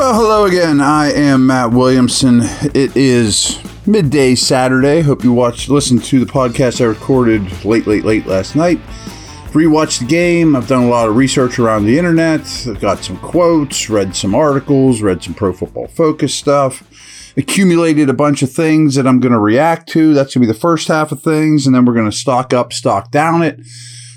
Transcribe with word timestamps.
Well, 0.00 0.14
hello 0.14 0.46
again. 0.46 0.80
I 0.80 1.12
am 1.12 1.46
Matt 1.46 1.72
Williamson. 1.72 2.40
It 2.74 2.96
is 2.96 3.60
midday 3.86 4.34
Saturday. 4.34 5.02
Hope 5.02 5.22
you 5.22 5.30
watched, 5.30 5.68
listened 5.68 6.02
to 6.04 6.24
the 6.24 6.32
podcast 6.32 6.80
I 6.80 6.84
recorded 6.84 7.42
late, 7.66 7.86
late, 7.86 8.06
late 8.06 8.24
last 8.24 8.56
night. 8.56 8.80
Rewatched 9.52 9.98
the 9.98 10.06
game. 10.06 10.56
I've 10.56 10.66
done 10.66 10.84
a 10.84 10.88
lot 10.88 11.06
of 11.06 11.16
research 11.16 11.58
around 11.58 11.84
the 11.84 11.98
internet. 11.98 12.40
I've 12.66 12.80
got 12.80 13.04
some 13.04 13.18
quotes, 13.18 13.90
read 13.90 14.16
some 14.16 14.34
articles, 14.34 15.02
read 15.02 15.22
some 15.22 15.34
Pro 15.34 15.52
Football 15.52 15.88
Focus 15.88 16.34
stuff. 16.34 16.82
Accumulated 17.36 18.08
a 18.08 18.14
bunch 18.14 18.40
of 18.40 18.50
things 18.50 18.94
that 18.94 19.06
I'm 19.06 19.20
going 19.20 19.34
to 19.34 19.38
react 19.38 19.90
to. 19.90 20.14
That's 20.14 20.34
going 20.34 20.46
to 20.46 20.46
be 20.48 20.52
the 20.52 20.58
first 20.58 20.88
half 20.88 21.12
of 21.12 21.22
things, 21.22 21.66
and 21.66 21.76
then 21.76 21.84
we're 21.84 21.92
going 21.92 22.10
to 22.10 22.16
stock 22.16 22.54
up, 22.54 22.72
stock 22.72 23.10
down 23.10 23.42
it. 23.42 23.60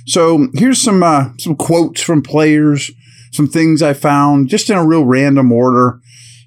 So 0.08 0.48
here's 0.54 0.82
some 0.82 1.04
uh, 1.04 1.32
some 1.40 1.58
quotes 1.58 2.02
from 2.02 2.22
players 2.22 2.90
some 3.34 3.48
things 3.48 3.82
I 3.82 3.94
found 3.94 4.48
just 4.48 4.70
in 4.70 4.78
a 4.78 4.86
real 4.86 5.06
random 5.06 5.52
order. 5.52 6.00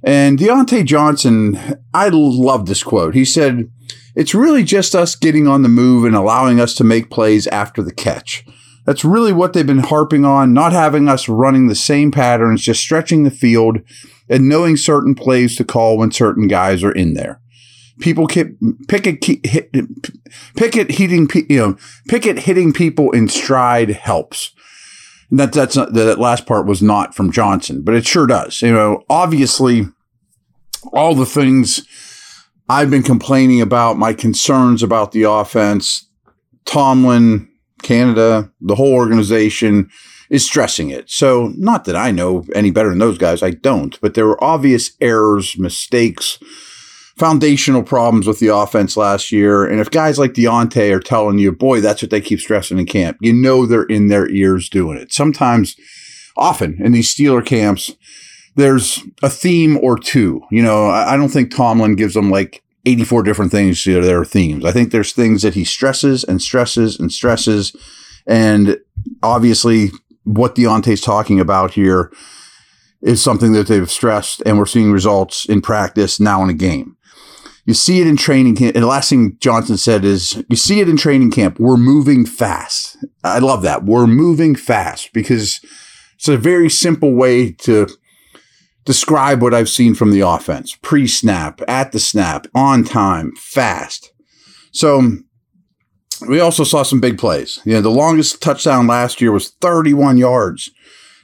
And 0.02 0.38
Diontae 0.38 0.84
Johnson, 0.84 1.59
I 1.92 2.09
love 2.10 2.66
this 2.66 2.82
quote. 2.82 3.14
He 3.14 3.24
said, 3.24 3.70
It's 4.14 4.34
really 4.34 4.62
just 4.62 4.95
us 4.95 5.16
getting 5.16 5.48
on 5.48 5.62
the 5.62 5.68
move 5.68 6.04
and 6.04 6.14
allowing 6.14 6.60
us 6.60 6.74
to 6.76 6.84
make 6.84 7.10
plays 7.10 7.46
after 7.48 7.82
the 7.82 7.92
catch. 7.92 8.45
That's 8.84 9.04
really 9.04 9.32
what 9.32 9.52
they've 9.52 9.66
been 9.66 9.80
harping 9.80 10.24
on, 10.24 10.54
not 10.54 10.72
having 10.72 11.09
us 11.09 11.28
running 11.28 11.66
the 11.66 11.74
same 11.74 12.12
patterns, 12.12 12.62
just 12.62 12.80
stretching 12.80 13.24
the 13.24 13.32
field 13.32 13.78
and 14.28 14.48
knowing 14.48 14.76
certain 14.76 15.16
plays 15.16 15.56
to 15.56 15.64
call 15.64 15.98
when 15.98 16.12
certain 16.12 16.46
guys 16.46 16.84
are 16.84 16.92
in 16.92 17.14
there. 17.14 17.40
People 17.98 18.26
keep 18.26 18.59
Pickett 18.88 19.24
hit, 19.24 19.73
Pickett 20.54 20.90
hitting 20.92 21.28
you 21.48 21.59
know 21.59 21.76
Pickett 22.09 22.40
hitting 22.40 22.73
people 22.73 23.10
in 23.10 23.26
stride 23.26 23.88
helps. 23.90 24.52
That 25.30 25.53
that's 25.53 25.77
not, 25.77 25.93
that 25.95 26.19
last 26.19 26.47
part 26.47 26.66
was 26.66 26.83
not 26.83 27.15
from 27.15 27.32
Johnson, 27.32 27.82
but 27.82 27.95
it 27.95 28.07
sure 28.07 28.27
does. 28.27 28.63
You 28.63 28.73
know, 28.73 29.05
obviously, 29.10 29.87
all 30.93 31.15
the 31.15 31.27
things 31.27 31.85
I've 32.68 32.91
been 32.91 33.02
complaining 33.02 33.60
about, 33.60 33.99
my 33.99 34.13
concerns 34.13 34.83
about 34.83 35.13
the 35.13 35.24
offense, 35.24 36.09
Tomlin, 36.65 37.49
Canada, 37.83 38.52
the 38.60 38.77
whole 38.77 38.95
organization 38.95 39.91
is 40.30 40.45
stressing 40.45 40.91
it. 40.91 41.10
So, 41.10 41.52
not 41.57 41.85
that 41.85 41.96
I 41.96 42.11
know 42.11 42.45
any 42.55 42.71
better 42.71 42.90
than 42.90 42.99
those 42.99 43.18
guys, 43.18 43.43
I 43.43 43.51
don't, 43.51 44.01
but 44.01 44.15
there 44.15 44.27
were 44.27 44.43
obvious 44.43 44.93
errors, 45.01 45.57
mistakes 45.59 46.38
foundational 47.16 47.82
problems 47.82 48.26
with 48.26 48.40
the 48.40 48.54
offense 48.54 48.96
last 48.96 49.32
year. 49.32 49.64
And 49.64 49.80
if 49.80 49.90
guys 49.90 50.18
like 50.18 50.34
Diontae 50.34 50.95
are 50.95 51.00
telling 51.00 51.38
you, 51.38 51.50
boy, 51.50 51.80
that's 51.80 52.02
what 52.02 52.10
they 52.10 52.20
keep 52.20 52.40
stressing 52.40 52.78
in 52.78 52.86
camp, 52.86 53.16
you 53.20 53.32
know 53.32 53.64
they're 53.66 53.84
in 53.84 54.09
their 54.09 54.28
ears 54.28 54.68
doing 54.68 54.98
it. 54.98 55.12
Sometimes, 55.12 55.76
often 56.37 56.78
in 56.82 56.92
these 56.92 57.14
Steeler 57.14 57.44
camps, 57.44 57.92
there's 58.54 59.02
a 59.22 59.30
theme 59.30 59.78
or 59.78 59.98
two. 59.98 60.42
You 60.50 60.62
know, 60.62 60.87
I 60.88 61.16
don't 61.16 61.28
think 61.30 61.54
Tomlin 61.54 61.96
gives 61.96 62.14
them 62.14 62.30
like 62.30 62.62
84 62.84 63.22
different 63.22 63.50
things 63.50 63.82
to 63.82 64.00
their 64.00 64.25
themes. 64.25 64.64
I 64.64 64.72
think 64.72 64.92
there's 64.92 65.12
things 65.12 65.42
that 65.42 65.54
he 65.54 65.64
stresses 65.64 66.22
and 66.25 66.41
stresses 66.41 66.98
and 66.98 67.10
stresses. 67.10 67.75
And 68.26 68.78
obviously, 69.22 69.91
what 70.25 70.54
Diontae's 70.54 71.00
talking 71.00 71.41
about 71.41 71.72
here 71.72 72.12
is 73.03 73.22
something 73.22 73.53
that 73.53 73.69
they've 73.69 73.91
stressed, 73.91 74.42
and 74.47 74.59
we're 74.59 74.66
seeing 74.66 74.91
results 74.91 75.44
in 75.47 75.60
practice 75.60 76.19
now 76.19 76.42
in 76.42 76.50
a 76.50 76.54
game. 76.54 76.96
You 77.66 77.75
see 77.75 78.00
it 78.00 78.06
in 78.06 78.16
training 78.16 78.54
camp. 78.54 78.76
And 78.76 78.84
the 78.84 78.88
last 78.88 79.10
thing 79.10 79.36
Johnson 79.41 79.76
said 79.76 80.04
is, 80.04 80.42
you 80.48 80.56
see 80.56 80.81
it 80.81 80.88
in 80.88 80.97
training 80.97 81.32
camp. 81.32 81.59
We're 81.59 81.76
moving 81.76 82.25
fast. 82.25 82.97
I 83.25 83.41
love 83.41 83.62
that. 83.62 83.84
We're 83.84 84.06
moving 84.06 84.54
fast 84.54 85.12
because 85.12 85.60
it's 86.14 86.28
a 86.28 86.37
very 86.37 86.70
simple 86.70 87.12
way 87.12 87.50
to 87.53 87.88
describe 88.84 89.42
what 89.42 89.53
I've 89.53 89.69
seen 89.69 89.94
from 89.94 90.12
the 90.12 90.20
offense 90.20 90.76
pre 90.76 91.09
snap, 91.09 91.60
at 91.66 91.91
the 91.91 91.99
snap, 91.99 92.47
on 92.55 92.84
time, 92.84 93.32
fast. 93.37 94.12
So 94.71 95.16
we 96.28 96.38
also 96.38 96.62
saw 96.62 96.84
some 96.84 97.00
big 97.00 97.19
plays. 97.19 97.60
You 97.65 97.75
know, 97.75 97.81
the 97.81 97.91
longest 97.91 98.41
touchdown 98.41 98.87
last 98.87 99.21
year 99.21 99.32
was 99.32 99.50
31 99.60 100.19
yards. 100.19 100.71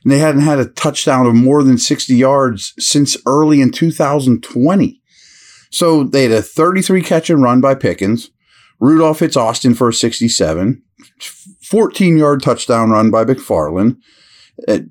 And 0.02 0.10
they 0.10 0.18
hadn't 0.18 0.40
had 0.42 0.58
a 0.58 0.66
touchdown 0.66 1.26
of 1.26 1.36
more 1.36 1.62
than 1.62 1.78
60 1.78 2.16
yards 2.16 2.74
since 2.80 3.16
early 3.24 3.60
in 3.60 3.70
2020. 3.70 5.01
So 5.72 6.04
they 6.04 6.24
had 6.24 6.32
a 6.32 6.42
33 6.42 7.02
catch 7.02 7.30
and 7.30 7.42
run 7.42 7.60
by 7.60 7.74
Pickens. 7.74 8.30
Rudolph 8.78 9.20
hits 9.20 9.36
Austin 9.36 9.74
for 9.74 9.88
a 9.88 9.94
67, 9.94 10.82
14 11.62 12.16
yard 12.16 12.42
touchdown 12.42 12.90
run 12.90 13.10
by 13.10 13.24
McFarland. 13.24 13.96
It, 14.68 14.86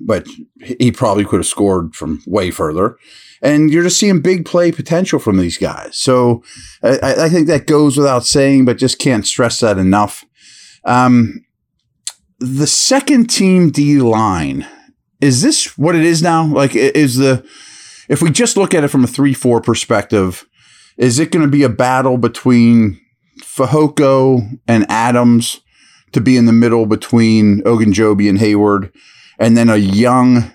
but 0.00 0.26
he 0.60 0.90
probably 0.90 1.24
could 1.24 1.38
have 1.40 1.46
scored 1.46 1.94
from 1.94 2.22
way 2.26 2.50
further. 2.50 2.96
And 3.42 3.70
you're 3.70 3.82
just 3.82 3.98
seeing 3.98 4.20
big 4.20 4.44
play 4.44 4.72
potential 4.72 5.18
from 5.18 5.38
these 5.38 5.58
guys. 5.58 5.96
So 5.96 6.42
I, 6.82 7.24
I 7.24 7.28
think 7.28 7.46
that 7.48 7.66
goes 7.66 7.96
without 7.96 8.24
saying, 8.24 8.64
but 8.64 8.78
just 8.78 8.98
can't 8.98 9.26
stress 9.26 9.60
that 9.60 9.78
enough. 9.78 10.24
Um, 10.84 11.44
the 12.38 12.66
second 12.66 13.28
team 13.28 13.70
D 13.70 14.00
line, 14.00 14.66
is 15.20 15.42
this 15.42 15.76
what 15.78 15.94
it 15.94 16.04
is 16.04 16.22
now? 16.22 16.46
Like, 16.46 16.74
is 16.74 17.16
the 17.16 17.46
if 18.12 18.20
we 18.20 18.30
just 18.30 18.58
look 18.58 18.74
at 18.74 18.84
it 18.84 18.88
from 18.88 19.04
a 19.04 19.08
3 19.08 19.32
4 19.32 19.62
perspective, 19.62 20.46
is 20.98 21.18
it 21.18 21.32
going 21.32 21.44
to 21.44 21.50
be 21.50 21.62
a 21.62 21.70
battle 21.70 22.18
between 22.18 23.00
Fehoko 23.40 24.58
and 24.68 24.84
Adams 24.90 25.62
to 26.12 26.20
be 26.20 26.36
in 26.36 26.44
the 26.44 26.52
middle 26.52 26.84
between 26.84 27.62
Ogunjobi 27.62 28.28
and 28.28 28.38
Heyward, 28.38 28.92
and 29.38 29.56
then 29.56 29.70
a 29.70 29.76
young 29.76 30.52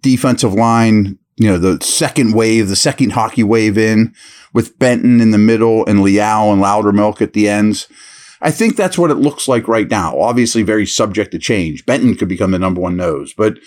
defensive 0.00 0.54
line, 0.54 1.18
you 1.36 1.48
know, 1.48 1.58
the 1.58 1.84
second 1.84 2.32
wave, 2.32 2.68
the 2.68 2.76
second 2.76 3.12
hockey 3.12 3.42
wave 3.42 3.76
in 3.76 4.14
with 4.54 4.78
Benton 4.78 5.20
in 5.20 5.32
the 5.32 5.38
middle 5.38 5.84
and 5.84 6.02
Leal 6.02 6.50
and 6.50 6.62
Loudermilk 6.62 7.20
at 7.20 7.34
the 7.34 7.46
ends? 7.46 7.88
I 8.40 8.50
think 8.50 8.74
that's 8.74 8.96
what 8.96 9.10
it 9.10 9.16
looks 9.16 9.46
like 9.46 9.68
right 9.68 9.90
now. 9.90 10.18
Obviously, 10.18 10.62
very 10.62 10.86
subject 10.86 11.32
to 11.32 11.38
change. 11.38 11.84
Benton 11.84 12.14
could 12.14 12.28
become 12.28 12.52
the 12.52 12.58
number 12.58 12.80
one 12.80 12.96
nose, 12.96 13.34
but 13.34 13.58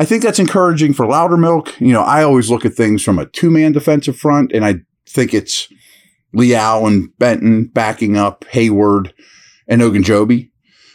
I 0.00 0.04
think 0.04 0.22
that's 0.22 0.38
encouraging 0.38 0.92
for 0.92 1.06
Loudermilk. 1.06 1.78
You 1.80 1.92
know, 1.92 2.02
I 2.02 2.22
always 2.22 2.50
look 2.50 2.64
at 2.64 2.74
things 2.74 3.02
from 3.02 3.18
a 3.18 3.26
two 3.26 3.50
man 3.50 3.72
defensive 3.72 4.16
front, 4.16 4.52
and 4.52 4.64
I 4.64 4.76
think 5.06 5.34
it's 5.34 5.68
Leal 6.32 6.86
and 6.86 7.16
Benton 7.18 7.66
backing 7.66 8.16
up 8.16 8.44
Heyward 8.52 9.12
and 9.66 9.82
Ogunjobi. 9.82 10.50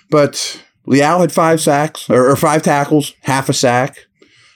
But 0.10 0.64
Leal 0.86 1.20
had 1.20 1.32
five 1.32 1.60
sacks 1.60 2.10
or, 2.10 2.30
or 2.30 2.36
five 2.36 2.62
tackles, 2.62 3.14
half 3.22 3.50
a 3.50 3.54
sack. 3.54 3.98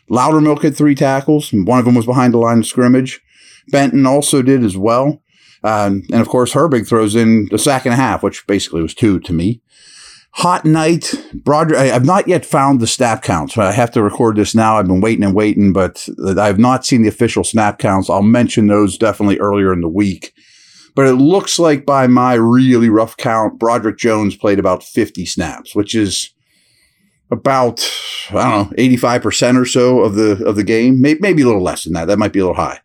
Loudermilk 0.09 0.61
had 0.61 0.75
three 0.75 0.95
tackles, 0.95 1.51
and 1.51 1.67
one 1.67 1.79
of 1.79 1.85
them 1.85 1.95
was 1.95 2.05
behind 2.05 2.33
the 2.33 2.37
line 2.37 2.59
of 2.59 2.65
scrimmage. 2.65 3.21
Benton 3.69 4.05
also 4.05 4.41
did 4.41 4.63
as 4.63 4.77
well. 4.77 5.21
Um, 5.63 6.03
and 6.11 6.21
of 6.21 6.29
course, 6.29 6.53
Herbig 6.53 6.87
throws 6.87 7.15
in 7.15 7.47
the 7.51 7.57
sack 7.57 7.85
and 7.85 7.93
a 7.93 7.97
half, 7.97 8.23
which 8.23 8.45
basically 8.47 8.81
was 8.81 8.93
two 8.93 9.19
to 9.21 9.33
me. 9.33 9.61
Hot 10.37 10.65
night, 10.65 11.15
Broderick. 11.33 11.79
I, 11.79 11.85
have 11.85 12.05
not 12.05 12.27
yet 12.27 12.45
found 12.45 12.79
the 12.79 12.85
snap 12.85 13.23
counts. 13.23 13.57
I 13.57 13.71
have 13.71 13.89
to 13.93 14.03
record 14.03 14.35
this 14.35 14.53
now. 14.53 14.77
I've 14.77 14.85
been 14.85 15.01
waiting 15.01 15.23
and 15.23 15.33
waiting, 15.33 15.73
but 15.73 16.07
I 16.37 16.45
have 16.45 16.59
not 16.59 16.85
seen 16.85 17.01
the 17.01 17.07
official 17.07 17.43
snap 17.43 17.79
counts. 17.79 18.07
I'll 18.07 18.21
mention 18.21 18.67
those 18.67 18.99
definitely 18.99 19.39
earlier 19.39 19.73
in 19.73 19.81
the 19.81 19.89
week. 19.89 20.33
But 20.95 21.07
it 21.07 21.13
looks 21.13 21.57
like 21.57 21.87
by 21.87 22.05
my 22.05 22.35
really 22.35 22.87
rough 22.87 23.17
count, 23.17 23.57
Broderick 23.57 23.97
Jones 23.97 24.35
played 24.35 24.59
about 24.59 24.83
50 24.83 25.25
snaps, 25.25 25.73
which 25.73 25.95
is 25.95 26.29
about 27.31 27.83
I 28.29 28.33
don't 28.33 28.69
know 28.69 28.75
85 28.77 29.21
percent 29.23 29.57
or 29.57 29.65
so 29.65 30.01
of 30.01 30.13
the 30.13 30.45
of 30.45 30.55
the 30.55 30.63
game. 30.63 31.01
Maybe 31.01 31.41
a 31.41 31.47
little 31.47 31.63
less 31.63 31.83
than 31.83 31.93
that. 31.93 32.05
That 32.05 32.19
might 32.19 32.31
be 32.33 32.39
a 32.39 32.43
little 32.43 32.61
high. 32.61 32.79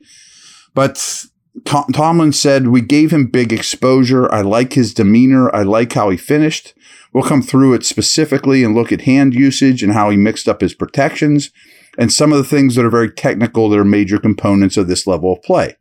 But 0.72 1.26
Tom, 1.64 1.84
Tomlin 1.92 2.32
said 2.32 2.68
we 2.68 2.80
gave 2.80 3.12
him 3.12 3.26
big 3.26 3.52
exposure. 3.52 4.32
I 4.32 4.40
like 4.40 4.72
his 4.72 4.94
demeanor. 4.94 5.54
I 5.54 5.62
like 5.62 5.92
how 5.92 6.10
he 6.10 6.16
finished. 6.16 6.74
We'll 7.12 7.24
come 7.24 7.42
through 7.42 7.74
it 7.74 7.84
specifically 7.84 8.64
and 8.64 8.74
look 8.74 8.90
at 8.90 9.02
hand 9.02 9.34
usage 9.34 9.82
and 9.82 9.92
how 9.92 10.08
he 10.08 10.16
mixed 10.16 10.48
up 10.48 10.62
his 10.62 10.72
protections 10.72 11.50
and 11.98 12.12
some 12.12 12.32
of 12.32 12.38
the 12.38 12.44
things 12.44 12.74
that 12.74 12.86
are 12.86 12.90
very 12.90 13.10
technical 13.10 13.68
that 13.68 13.78
are 13.78 13.84
major 13.84 14.18
components 14.18 14.78
of 14.78 14.88
this 14.88 15.06
level 15.06 15.34
of 15.34 15.42
play. 15.42 15.76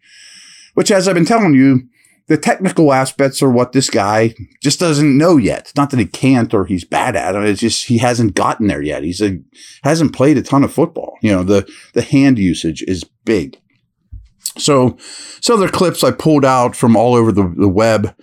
Which, 0.73 0.91
as 0.91 1.07
I've 1.07 1.15
been 1.15 1.25
telling 1.25 1.53
you, 1.53 1.87
the 2.27 2.37
technical 2.37 2.93
aspects 2.93 3.41
are 3.41 3.49
what 3.49 3.71
this 3.71 3.89
guy 3.89 4.35
just 4.61 4.79
doesn't 4.79 5.17
know 5.17 5.37
yet. 5.37 5.71
Not 5.75 5.89
that 5.89 5.99
he 5.99 6.05
can't 6.05 6.53
or 6.53 6.65
he's 6.65 6.85
bad 6.85 7.15
at 7.15 7.35
it. 7.35 7.43
It's 7.43 7.61
just 7.61 7.87
he 7.87 7.97
hasn't 7.97 8.35
gotten 8.35 8.67
there 8.67 8.81
yet. 8.81 9.03
He's 9.03 9.21
a 9.21 9.39
hasn't 9.83 10.13
played 10.13 10.37
a 10.37 10.41
ton 10.41 10.63
of 10.63 10.73
football. 10.73 11.17
You 11.21 11.31
know, 11.31 11.43
the 11.43 11.69
the 11.93 12.01
hand 12.01 12.39
usage 12.39 12.83
is 12.83 13.03
big. 13.03 13.59
So, 14.57 14.97
some 15.39 15.57
other 15.57 15.69
clips 15.69 16.03
I 16.03 16.11
pulled 16.11 16.43
out 16.43 16.75
from 16.75 16.95
all 16.95 17.15
over 17.15 17.31
the, 17.31 17.53
the 17.55 17.69
web 17.69 18.15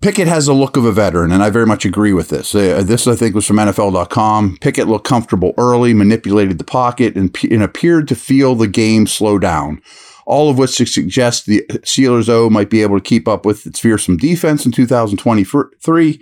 Pickett 0.00 0.28
has 0.28 0.46
a 0.46 0.52
look 0.52 0.76
of 0.76 0.84
a 0.84 0.92
veteran, 0.92 1.32
and 1.32 1.42
I 1.42 1.50
very 1.50 1.66
much 1.66 1.84
agree 1.84 2.12
with 2.12 2.28
this. 2.28 2.54
Uh, 2.54 2.82
this, 2.84 3.08
I 3.08 3.16
think, 3.16 3.34
was 3.34 3.46
from 3.46 3.56
NFL.com. 3.56 4.58
Pickett 4.60 4.86
looked 4.86 5.06
comfortable 5.06 5.54
early, 5.58 5.92
manipulated 5.92 6.58
the 6.58 6.64
pocket, 6.64 7.16
and, 7.16 7.36
and 7.50 7.62
appeared 7.62 8.06
to 8.08 8.14
feel 8.14 8.54
the 8.54 8.68
game 8.68 9.08
slow 9.08 9.40
down. 9.40 9.82
All 10.24 10.50
of 10.50 10.58
which 10.58 10.70
suggests 10.70 11.44
the 11.44 11.64
Steelers 11.78 12.28
O 12.28 12.48
might 12.48 12.70
be 12.70 12.82
able 12.82 12.96
to 12.96 13.02
keep 13.02 13.26
up 13.26 13.44
with 13.44 13.66
its 13.66 13.80
fearsome 13.80 14.16
defense 14.16 14.64
in 14.64 14.70
2023. 14.70 16.20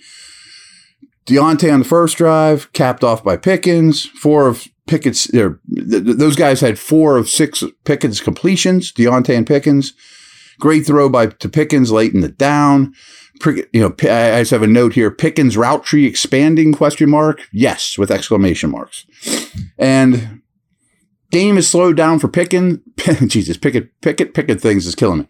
Diontae 1.26 1.72
on 1.72 1.80
the 1.80 1.84
first 1.84 2.16
drive, 2.16 2.72
capped 2.72 3.04
off 3.04 3.22
by 3.22 3.36
Pickens. 3.36 4.06
Four 4.06 4.46
of 4.46 4.68
Pickett's, 4.86 5.28
those 5.64 6.36
guys 6.36 6.60
had 6.60 6.78
four 6.78 7.16
of 7.16 7.28
six 7.28 7.64
Pickett's 7.84 8.20
completions, 8.20 8.92
Diontae 8.92 9.36
and 9.36 9.46
Pickens. 9.46 9.94
Great 10.58 10.86
throw 10.86 11.08
by 11.08 11.26
to 11.26 11.48
Pickens 11.48 11.92
late 11.92 12.14
in 12.14 12.20
the 12.20 12.28
down. 12.28 12.94
You 13.44 13.66
know, 13.74 13.94
I 14.00 14.40
just 14.40 14.52
have 14.52 14.62
a 14.62 14.66
note 14.66 14.94
here. 14.94 15.10
Pickens 15.10 15.56
route 15.56 15.84
tree 15.84 16.06
expanding? 16.06 16.72
Question 16.72 17.10
mark. 17.10 17.46
Yes, 17.52 17.98
with 17.98 18.10
exclamation 18.10 18.70
marks. 18.70 19.04
And 19.78 20.40
game 21.30 21.58
is 21.58 21.68
slowed 21.68 21.96
down 21.96 22.18
for 22.18 22.28
Pickens. 22.28 22.78
Jesus, 23.26 23.58
Pickett, 23.58 24.00
Pickett, 24.00 24.32
Pickett 24.32 24.60
things 24.60 24.86
is 24.86 24.94
killing 24.94 25.20
me. 25.20 25.28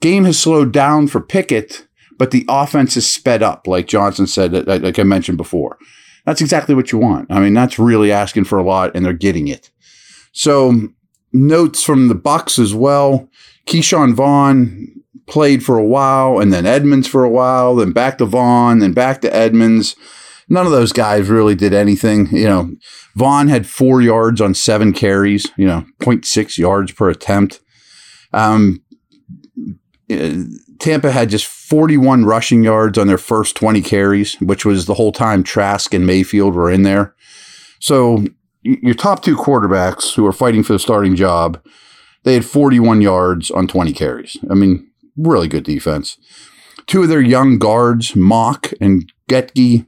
Game 0.00 0.24
has 0.24 0.38
slowed 0.38 0.72
down 0.72 1.08
for 1.08 1.20
Pickett, 1.20 1.88
but 2.18 2.30
the 2.30 2.44
offense 2.48 2.96
is 2.96 3.10
sped 3.10 3.42
up, 3.42 3.66
like 3.66 3.88
Johnson 3.88 4.26
said, 4.26 4.66
like 4.66 4.98
I 4.98 5.02
mentioned 5.02 5.38
before. 5.38 5.78
That's 6.26 6.40
exactly 6.40 6.74
what 6.74 6.92
you 6.92 6.98
want. 6.98 7.30
I 7.30 7.40
mean, 7.40 7.54
that's 7.54 7.78
really 7.78 8.12
asking 8.12 8.44
for 8.44 8.58
a 8.58 8.64
lot, 8.64 8.94
and 8.94 9.04
they're 9.04 9.12
getting 9.12 9.48
it. 9.48 9.70
So, 10.32 10.88
notes 11.32 11.82
from 11.82 12.08
the 12.08 12.14
Bucks 12.14 12.58
as 12.58 12.74
well. 12.74 13.28
Ke'Shawn 13.66 14.12
Vaughn 14.14 14.88
played 15.26 15.64
for 15.64 15.78
a 15.78 15.84
while, 15.84 16.40
and 16.40 16.52
then 16.52 16.66
Edmonds 16.66 17.06
for 17.08 17.24
a 17.24 17.30
while, 17.30 17.76
then 17.76 17.92
back 17.92 18.18
to 18.18 18.26
Vaughn, 18.26 18.80
then 18.80 18.92
back 18.92 19.20
to 19.22 19.34
Edmonds. 19.34 19.96
None 20.48 20.66
of 20.66 20.72
those 20.72 20.92
guys 20.92 21.28
really 21.28 21.54
did 21.54 21.72
anything. 21.72 22.28
You 22.30 22.44
know, 22.44 22.74
Vaughn 23.14 23.48
had 23.48 23.66
four 23.66 24.02
yards 24.02 24.40
on 24.40 24.54
seven 24.54 24.92
carries, 24.92 25.46
you 25.56 25.66
know, 25.66 25.84
0.6 26.00 26.58
yards 26.58 26.92
per 26.92 27.08
attempt. 27.08 27.60
Um, 28.32 28.82
Tampa 30.78 31.10
had 31.10 31.30
just 31.30 31.46
41 31.46 32.24
rushing 32.24 32.62
yards 32.62 32.96
on 32.98 33.06
their 33.06 33.18
first 33.18 33.56
20 33.56 33.80
carries, 33.82 34.34
which 34.40 34.64
was 34.64 34.86
the 34.86 34.94
whole 34.94 35.12
time 35.12 35.42
Trask 35.42 35.92
and 35.92 36.06
Mayfield 36.06 36.54
were 36.54 36.70
in 36.70 36.82
there. 36.82 37.14
So 37.80 38.24
your 38.62 38.94
top 38.94 39.22
two 39.22 39.36
quarterbacks 39.36 40.14
who 40.14 40.26
are 40.26 40.32
fighting 40.32 40.62
for 40.62 40.72
the 40.72 40.78
starting 40.78 41.16
job, 41.16 41.60
they 42.24 42.34
had 42.34 42.44
41 42.44 43.00
yards 43.00 43.50
on 43.50 43.66
20 43.66 43.92
carries. 43.92 44.36
I 44.50 44.54
mean, 44.54 44.90
really 45.16 45.48
good 45.48 45.64
defense. 45.64 46.18
Two 46.86 47.02
of 47.02 47.08
their 47.08 47.20
young 47.20 47.58
guards, 47.58 48.14
Mauch 48.14 48.72
and 48.80 49.12
Goedeke, 49.28 49.86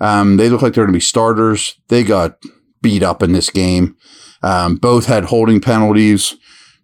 um, 0.00 0.36
they 0.36 0.48
look 0.48 0.62
like 0.62 0.74
they're 0.74 0.84
going 0.84 0.92
to 0.92 0.96
be 0.96 1.00
starters. 1.00 1.76
They 1.88 2.02
got 2.02 2.38
beat 2.82 3.02
up 3.02 3.22
in 3.22 3.32
this 3.32 3.50
game. 3.50 3.96
Um, 4.42 4.76
both 4.76 5.06
had 5.06 5.26
holding 5.26 5.60
penalties. 5.60 6.34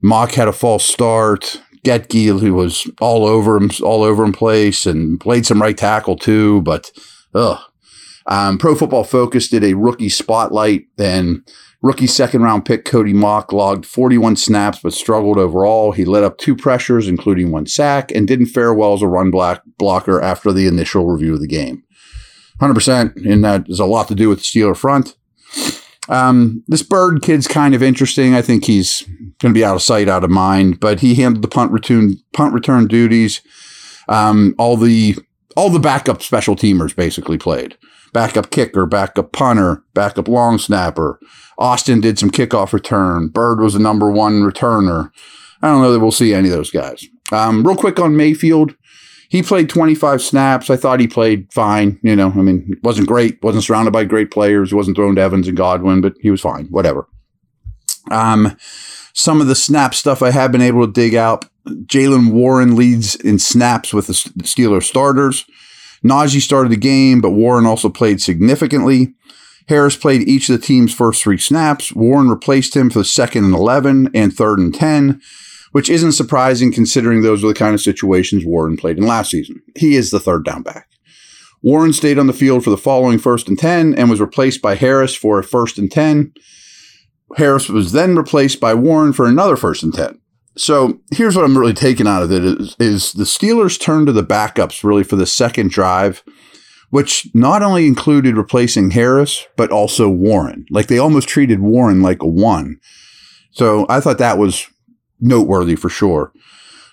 Mauch 0.03 0.35
had 0.35 0.49
a 0.49 0.53
false 0.53 0.85
start. 0.85 1.63
Goedeke, 1.87 2.41
who 2.41 2.55
was 2.55 2.91
all 3.01 3.27
over 3.27 3.57
him, 3.57 3.71
all 3.83 4.03
over 4.03 4.25
in 4.25 4.33
place, 4.33 4.87
and 4.87 5.21
played 5.21 5.47
some 5.47 5.63
right 5.63 5.77
tackle 5.77 6.17
too. 6.17 6.63
But 6.63 6.91
ugh. 7.35 7.61
Um, 8.27 8.59
Pro 8.59 8.75
Football 8.75 9.05
Focus 9.05 9.49
did 9.49 9.63
a 9.63 9.75
rookie 9.75 10.09
spotlight, 10.09 10.87
and 10.99 11.49
rookie 11.81 12.09
second 12.09 12.43
round 12.43 12.65
pick 12.65 12.85
Cody 12.85 13.13
Mauch 13.13 13.53
logged 13.53 13.87
41 13.87 14.35
snaps 14.35 14.81
but 14.83 14.93
struggled 14.93 15.39
overall. 15.39 15.93
He 15.93 16.05
let 16.05 16.25
up 16.25 16.39
two 16.39 16.57
pressures, 16.57 17.07
including 17.07 17.53
one 17.53 17.67
sack, 17.67 18.11
and 18.11 18.27
didn't 18.27 18.47
fare 18.47 18.75
well 18.75 18.95
as 18.95 19.03
a 19.03 19.07
run 19.07 19.31
block 19.31 19.63
blocker 19.79 20.21
after 20.21 20.53
the 20.53 20.67
initial 20.67 21.07
review 21.07 21.35
of 21.35 21.41
the 21.41 21.47
game. 21.47 21.85
100%, 22.61 23.25
and 23.27 23.45
that 23.45 23.69
is 23.69 23.79
a 23.79 23.85
lot 23.85 24.09
to 24.09 24.15
do 24.15 24.29
with 24.29 24.39
the 24.39 24.45
Steeler 24.45 24.77
front. 24.77 25.15
Um, 26.09 26.63
this 26.69 26.83
Bird 26.83 27.23
kid's 27.23 27.49
kind 27.49 27.75
of 27.75 27.83
interesting. 27.83 28.35
I 28.35 28.43
think 28.43 28.65
he's 28.65 29.03
going 29.41 29.53
to 29.53 29.59
be 29.59 29.65
out 29.65 29.77
of 29.77 29.83
sight, 29.83 30.09
out 30.09 30.25
of 30.25 30.31
mind. 30.31 30.81
But 30.81 31.01
he 31.01 31.15
handled 31.15 31.43
the 31.43 31.49
punt 31.49 31.73
return 31.73 32.17
punt 32.33 32.55
return 32.55 32.87
duties. 32.87 33.41
Um, 34.09 34.55
all 34.59 34.77
the 34.77 35.17
all 35.57 35.71
the 35.71 35.79
backup 35.79 36.23
special 36.23 36.55
teamers 36.55 36.95
basically 36.95 37.39
played. 37.39 37.77
Backup 38.13 38.51
kicker, 38.51 38.87
backup 38.87 39.33
punter, 39.33 39.83
backup 39.95 40.29
long 40.29 40.59
snapper. 40.59 41.19
Austin 41.59 42.01
did 42.01 42.19
some 42.19 42.31
kickoff 42.31 42.73
return. 42.73 43.29
Bird 43.29 43.61
was 43.61 43.75
the 43.75 43.81
number 43.81 44.11
one 44.11 44.43
returner. 44.43 45.11
I 45.63 45.69
don't 45.69 45.83
know 45.83 45.93
that 45.93 46.01
we'll 46.01 46.13
see 46.13 46.35
any 46.35 46.49
of 46.49 46.55
those 46.55 46.71
guys. 46.71 47.07
Um, 47.33 47.67
real 47.67 47.77
quick 47.77 47.99
on 47.99 48.17
Mayfield 48.17 48.75
he 49.29 49.43
played 49.43 49.69
25 49.69 50.23
snaps. 50.23 50.71
I 50.71 50.77
thought 50.77 51.01
he 51.01 51.09
played 51.09 51.53
fine. 51.53 51.99
You 52.03 52.17
know, 52.17 52.31
I 52.31 52.43
mean, 52.43 52.77
wasn't 52.83 53.09
great, 53.09 53.43
wasn't 53.43 53.65
surrounded 53.65 53.93
by 53.93 54.05
great 54.05 54.31
players, 54.31 54.71
He 54.71 54.75
wasn't 54.75 54.97
thrown 54.97 55.17
to 55.17 55.23
Evans 55.23 55.49
and 55.49 55.57
Godwin, 55.57 56.01
but 56.01 56.15
he 56.21 56.31
was 56.31 56.41
fine. 56.41 56.67
Whatever. 56.67 57.09
Um, 58.11 58.57
some 59.13 59.41
of 59.41 59.47
the 59.47 59.55
snap 59.55 59.95
stuff 59.95 60.23
I 60.23 60.31
have 60.31 60.53
been 60.53 60.61
able 60.61 60.87
to 60.87 60.93
dig 60.93 61.15
out. 61.15 61.47
Jaylen 61.67 62.33
Warren 62.33 62.77
leads 62.77 63.17
in 63.17 63.39
snaps 63.39 63.93
with 63.93 64.07
the 64.07 64.13
Steelers 64.13 64.85
starters. 64.85 65.45
Najee 66.05 66.41
started 66.41 66.71
the 66.71 66.77
game, 66.77 67.21
but 67.21 67.31
Warren 67.31 67.67
also 67.67 67.89
played 67.89 68.21
significantly. 68.21 69.15
Harris 69.69 69.97
played 69.97 70.29
each 70.29 70.49
of 70.49 70.61
the 70.61 70.65
team's 70.65 70.95
first 70.95 71.23
three 71.23 71.39
snaps. 71.39 71.93
Warren 71.93 72.29
replaced 72.29 72.77
him 72.77 72.89
for 72.89 73.01
the 73.01 73.05
second 73.05 73.45
and 73.45 73.55
11 73.55 74.11
and 74.15 74.33
third 74.33 74.61
and 74.61 74.73
10 74.73 75.21
which 75.77 75.91
isn't 75.91 76.13
surprising 76.13 76.73
considering 76.73 77.21
those 77.21 77.43
were 77.43 77.51
the 77.51 77.55
kind 77.55 77.75
of 77.75 77.83
situations 77.83 78.47
Warren 78.47 78.79
played 78.79 78.97
in 78.97 79.07
last 79.07 79.31
season. 79.31 79.61
He 79.77 79.95
is 79.95 80.11
the 80.11 80.19
third 80.19 80.43
down 80.43 80.63
back. 80.63 80.89
Warren 81.61 81.93
stayed 81.93 82.19
on 82.19 82.27
the 82.27 82.33
field 82.33 82.65
for 82.65 82.71
the 82.71 82.79
following 82.79 83.19
first 83.19 83.47
and 83.47 83.59
10 83.59 83.95
and 83.95 84.09
was 84.09 84.19
replaced 84.19 84.63
by 84.63 84.75
Harris 84.75 85.15
for 85.15 85.39
a 85.39 85.45
first 85.45 85.77
and 85.77 85.93
10. 85.93 86.33
Harris 87.37 87.69
was 87.69 87.93
then 87.93 88.17
replaced 88.17 88.59
by 88.59 88.73
Warren 88.73 89.13
for 89.13 89.27
another 89.27 89.55
first 89.55 89.83
and 89.83 89.93
10. 89.93 90.19
So 90.57 90.99
here's 91.11 91.37
what 91.37 91.45
I'm 91.45 91.59
really 91.59 91.75
taking 91.75 92.07
out 92.07 92.23
of 92.23 92.33
it 92.33 92.43
is, 92.43 92.75
is 92.79 93.13
the 93.13 93.25
Steelers 93.25 93.79
turned 93.79 94.07
to 94.07 94.15
the 94.15 94.25
backups 94.25 94.83
really 94.83 95.05
for 95.05 95.17
the 95.17 95.27
second 95.27 95.73
drive, 95.73 96.23
which 96.89 97.29
not 97.35 97.63
only 97.63 97.87
included 97.87 98.39
replacing 98.39 98.93
Harris, 98.93 99.47
but 99.59 99.71
also 99.71 100.09
Warren. 100.09 100.65
Like 100.71 100.87
they 100.87 100.97
almost 100.97 101.29
treated 101.29 101.61
Warren 101.61 102.01
like 102.01 102.23
a 102.23 102.27
one. 102.27 102.81
So 103.51 103.85
I 103.91 104.01
thought 104.01 104.17
that 104.17 104.39
was 104.39 104.67
noteworthy 105.21 105.77
for 105.77 105.89
sure. 105.89 106.33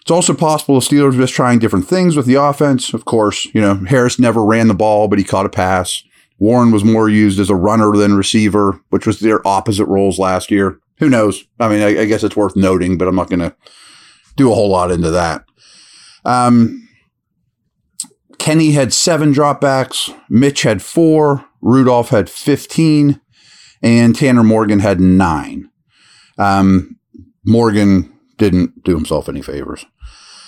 It's 0.01 0.11
also 0.11 0.33
possible 0.33 0.75
the 0.75 0.85
Steelers 0.85 1.13
were 1.13 1.21
just 1.21 1.33
trying 1.33 1.59
different 1.59 1.87
things 1.87 2.17
with 2.17 2.25
the 2.25 2.35
offense. 2.35 2.93
Of 2.93 3.05
course, 3.05 3.45
you 3.53 3.61
know, 3.61 3.75
Harris 3.75 4.19
never 4.19 4.43
ran 4.43 4.67
the 4.67 4.73
ball, 4.73 5.07
but 5.07 5.17
he 5.17 5.23
caught 5.23 5.45
a 5.45 5.49
pass. 5.49 6.03
Warren 6.39 6.71
was 6.71 6.83
more 6.83 7.07
used 7.07 7.39
as 7.39 7.49
a 7.49 7.55
runner 7.55 7.91
than 7.93 8.15
receiver, 8.15 8.81
which 8.89 9.07
was 9.07 9.19
their 9.19 9.45
opposite 9.47 9.85
roles 9.85 10.19
last 10.19 10.51
year. 10.51 10.79
Who 10.97 11.09
knows? 11.09 11.45
I 11.59 11.69
mean, 11.69 11.81
I, 11.81 12.01
I 12.01 12.05
guess 12.05 12.23
it's 12.23 12.35
worth 12.35 12.55
noting, 12.55 12.97
but 12.97 13.07
I'm 13.07 13.15
not 13.15 13.29
going 13.29 13.39
to 13.39 13.55
do 14.35 14.51
a 14.51 14.55
whole 14.55 14.69
lot 14.69 14.91
into 14.91 15.09
that. 15.11 15.45
Um, 16.25 16.87
Kenny 18.39 18.71
had 18.71 18.93
seven 18.93 19.33
dropbacks. 19.33 20.13
Mitch 20.29 20.63
had 20.63 20.81
four. 20.81 21.45
Rudolph 21.61 22.09
had 22.09 22.29
15. 22.29 23.21
And 23.81 24.15
Tanner 24.15 24.43
Morgan 24.43 24.79
had 24.79 24.99
nine. 24.99 25.69
Um, 26.37 26.97
Morgan 27.45 28.12
didn't 28.37 28.83
do 28.83 28.95
himself 28.95 29.29
any 29.29 29.41
favors. 29.41 29.85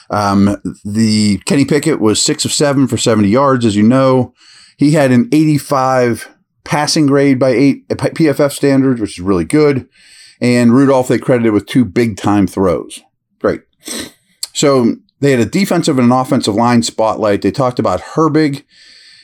Um, 0.09 0.61
the 0.83 1.39
Kenny 1.45 1.65
Pickett 1.65 1.99
was 1.99 2.21
six 2.21 2.45
of 2.45 2.51
seven 2.51 2.87
for 2.87 2.97
70 2.97 3.27
yards, 3.27 3.65
as 3.65 3.75
you 3.75 3.83
know. 3.83 4.33
He 4.77 4.91
had 4.91 5.11
an 5.11 5.29
85 5.31 6.29
passing 6.63 7.05
grade 7.05 7.39
by 7.39 7.49
eight 7.49 7.87
PFF 7.87 8.51
standards, 8.51 8.99
which 8.99 9.17
is 9.17 9.21
really 9.21 9.45
good. 9.45 9.87
And 10.41 10.73
Rudolph 10.73 11.07
they 11.07 11.17
credited 11.17 11.53
with 11.53 11.65
two 11.65 11.85
big 11.85 12.17
time 12.17 12.45
throws. 12.45 13.01
Great. 13.39 13.61
So 14.53 14.97
they 15.21 15.31
had 15.31 15.39
a 15.39 15.45
defensive 15.45 15.97
and 15.97 16.11
an 16.11 16.17
offensive 16.17 16.55
line 16.55 16.83
spotlight. 16.83 17.41
They 17.41 17.51
talked 17.51 17.79
about 17.79 18.01
Herbig. 18.01 18.63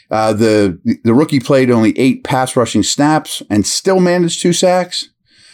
Uh, 0.10 0.34
the 0.34 0.80
the 1.04 1.14
rookie 1.14 1.40
played 1.40 1.72
only 1.72 1.98
eight 1.98 2.24
pass 2.24 2.56
rushing 2.56 2.84
snaps 2.84 3.42
and 3.50 3.66
still 3.66 4.00
managed 4.00 4.42
two 4.42 4.54
sacks. 4.54 5.10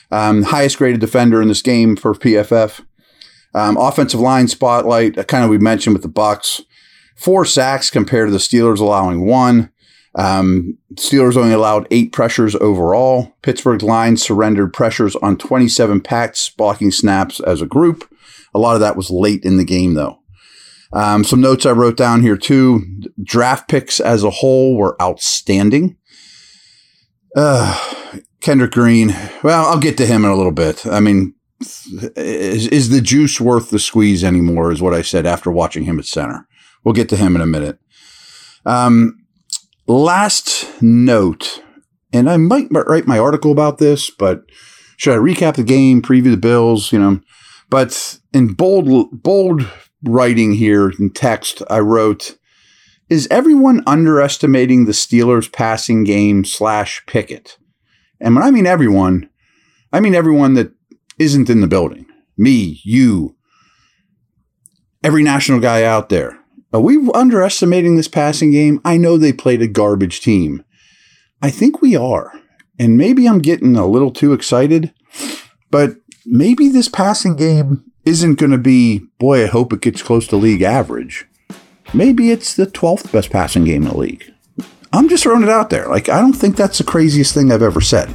Um, 0.09 0.43
highest 0.43 0.77
graded 0.77 1.01
defender 1.01 1.41
in 1.41 1.47
this 1.47 1.61
game 1.61 1.95
for 1.95 2.13
PFF. 2.13 2.81
Um, 3.57 3.75
offensive 3.77 4.19
line 4.19 4.47
spotlight, 4.47 5.17
uh, 5.17 5.23
kind 5.23 5.43
of 5.43 5.49
we 5.49 5.57
mentioned 5.57 5.93
with 5.95 6.03
the 6.03 6.09
Bucks, 6.09 6.61
four 7.15 7.43
sacks 7.43 7.89
compared 7.89 8.27
to 8.27 8.31
the 8.31 8.37
Steelers 8.37 8.79
allowing 8.79 9.25
one. 9.25 9.71
Um, 10.13 10.77
Steelers 10.93 11.37
only 11.37 11.53
allowed 11.53 11.87
eight 11.89 12.11
pressures 12.11 12.55
overall. 12.55 13.35
Pittsburgh's 13.41 13.83
line 13.83 14.17
surrendered 14.17 14.73
pressures 14.73 15.15
on 15.17 15.37
27 15.37 16.01
Pats 16.01 16.49
blocking 16.49 16.91
snaps 16.91 17.39
as 17.39 17.61
a 17.61 17.65
group. 17.67 18.07
A 18.53 18.59
lot 18.59 18.75
of 18.75 18.81
that 18.81 18.95
was 18.95 19.09
late 19.09 19.43
in 19.43 19.57
the 19.57 19.65
game, 19.65 19.95
though. 19.95 20.19
Um, 20.93 21.23
some 21.23 21.41
notes 21.41 21.65
I 21.65 21.71
wrote 21.71 21.97
down 21.97 22.21
here 22.21 22.37
too. 22.37 22.83
Draft 23.21 23.67
picks 23.67 23.99
as 23.99 24.23
a 24.23 24.29
whole 24.29 24.77
were 24.77 24.99
outstanding. 25.01 25.97
Uh, 27.35 28.21
Kendrick 28.39 28.71
Green. 28.71 29.09
Well, 29.43 29.65
I'll 29.65 29.79
get 29.79 29.97
to 29.97 30.05
him 30.05 30.23
in 30.23 30.31
a 30.31 30.35
little 30.35 30.51
bit. 30.51 30.85
I 30.85 30.99
mean, 30.99 31.35
is, 31.59 32.67
is 32.67 32.89
the 32.89 33.01
juice 33.01 33.41
worth 33.41 33.69
the 33.69 33.79
squeeze 33.79 34.23
anymore? 34.23 34.71
Is 34.71 34.81
what 34.81 34.93
I 34.93 35.01
said 35.01 35.25
after 35.25 35.51
watching 35.51 35.83
him 35.83 35.99
at 35.99 36.05
center. 36.05 36.47
We'll 36.83 36.93
get 36.93 37.09
to 37.09 37.17
him 37.17 37.35
in 37.35 37.41
a 37.41 37.47
minute. 37.47 37.79
Um, 38.65 39.25
last 39.87 40.81
note, 40.81 41.63
and 42.13 42.29
I 42.29 42.37
might 42.37 42.67
write 42.71 43.07
my 43.07 43.19
article 43.19 43.51
about 43.51 43.77
this, 43.77 44.09
but 44.09 44.43
should 44.97 45.13
I 45.13 45.17
recap 45.17 45.55
the 45.55 45.63
game, 45.63 46.01
preview 46.01 46.31
the 46.31 46.37
Bills? 46.37 46.91
You 46.91 46.99
know, 46.99 47.21
but 47.69 48.19
in 48.33 48.53
bold 48.53 49.23
bold 49.23 49.67
writing 50.03 50.53
here 50.53 50.91
in 50.99 51.11
text, 51.11 51.61
I 51.69 51.79
wrote. 51.79 52.37
Is 53.09 53.25
everyone 53.31 53.83
underestimating 53.87 54.83
the 54.83 54.91
Steelers' 54.91 55.49
passing 55.49 56.03
game 56.03 56.43
slash 56.43 57.01
Pickett? 57.07 57.57
And 58.19 58.35
when 58.35 58.43
I 58.43 58.51
mean 58.51 58.65
everyone, 58.65 59.29
I 59.93 60.01
mean 60.01 60.13
everyone 60.13 60.55
that 60.55 60.73
isn't 61.19 61.49
in 61.49 61.61
the 61.61 61.67
building. 61.67 62.05
Me, 62.37 62.79
you, 62.83 63.35
every 65.03 65.23
national 65.23 65.59
guy 65.59 65.83
out 65.83 66.09
there. 66.09 66.39
Are 66.73 66.81
we 66.81 67.09
underestimating 67.13 67.95
this 67.95 68.07
passing 68.07 68.51
game? 68.51 68.81
I 68.83 68.97
know 68.97 69.17
they 69.17 69.33
played 69.33 69.61
a 69.61 69.67
garbage 69.67 70.21
team. 70.21 70.63
I 71.41 71.49
think 71.49 71.81
we 71.81 71.95
are. 71.95 72.33
And 72.77 72.97
maybe 72.97 73.27
I'm 73.27 73.39
getting 73.39 73.75
a 73.75 73.87
little 73.87 74.11
too 74.11 74.33
excited, 74.33 74.93
but 75.71 75.95
maybe 76.25 76.67
this 76.67 76.89
passing 76.89 77.35
game 77.35 77.85
isn't 78.05 78.35
going 78.35 78.51
to 78.51 78.57
be, 78.57 78.99
boy, 79.17 79.45
I 79.45 79.47
hope 79.47 79.73
it 79.73 79.81
gets 79.81 80.03
close 80.03 80.27
to 80.27 80.35
league 80.35 80.61
average. 80.61 81.25
Maybe 81.93 82.31
it's 82.31 82.53
the 82.53 82.67
12th 82.67 83.11
best 83.11 83.31
passing 83.31 83.63
game 83.63 83.83
in 83.83 83.89
the 83.89 83.97
league. 83.97 84.31
I'm 84.93 85.09
just 85.09 85.23
throwing 85.23 85.43
it 85.43 85.49
out 85.49 85.69
there. 85.69 85.87
Like, 85.87 86.09
I 86.09 86.19
don't 86.19 86.33
think 86.33 86.55
that's 86.55 86.77
the 86.77 86.83
craziest 86.83 87.33
thing 87.33 87.51
I've 87.51 87.61
ever 87.61 87.81
said. 87.81 88.13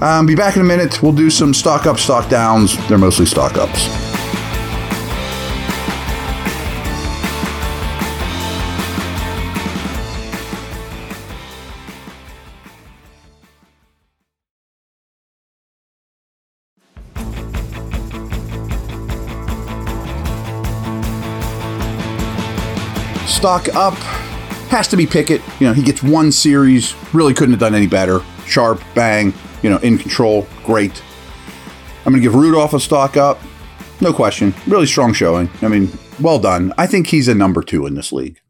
Um, 0.00 0.24
be 0.24 0.34
back 0.34 0.56
in 0.56 0.62
a 0.62 0.64
minute. 0.64 1.02
We'll 1.02 1.12
do 1.12 1.28
some 1.28 1.52
stock 1.52 1.86
up, 1.86 1.98
stock 1.98 2.30
downs. 2.30 2.76
They're 2.88 2.98
mostly 2.98 3.26
stock 3.26 3.56
ups. 3.56 3.88
stock 23.40 23.74
up 23.74 23.94
has 24.68 24.86
to 24.86 24.98
be 24.98 25.06
Pickett. 25.06 25.40
You 25.60 25.68
know, 25.68 25.72
he 25.72 25.82
gets 25.82 26.02
one 26.02 26.30
series, 26.30 26.94
really 27.14 27.32
couldn't 27.32 27.54
have 27.54 27.60
done 27.60 27.74
any 27.74 27.86
better. 27.86 28.20
Sharp, 28.44 28.82
bang, 28.94 29.32
you 29.62 29.70
know, 29.70 29.78
in 29.78 29.98
control, 29.98 30.46
great. 30.64 31.02
I'm 32.04 32.12
going 32.12 32.22
to 32.22 32.28
give 32.28 32.34
Rudolph 32.34 32.74
a 32.74 32.80
stock 32.80 33.16
up. 33.16 33.38
No 34.00 34.12
question. 34.12 34.54
Really 34.66 34.86
strong 34.86 35.12
showing. 35.12 35.50
I 35.60 35.68
mean, 35.68 35.90
well 36.20 36.38
done. 36.38 36.72
I 36.78 36.86
think 36.86 37.08
he's 37.08 37.28
a 37.28 37.34
number 37.34 37.62
two 37.62 37.86
in 37.86 37.94
this 37.94 38.12
league. 38.12 38.40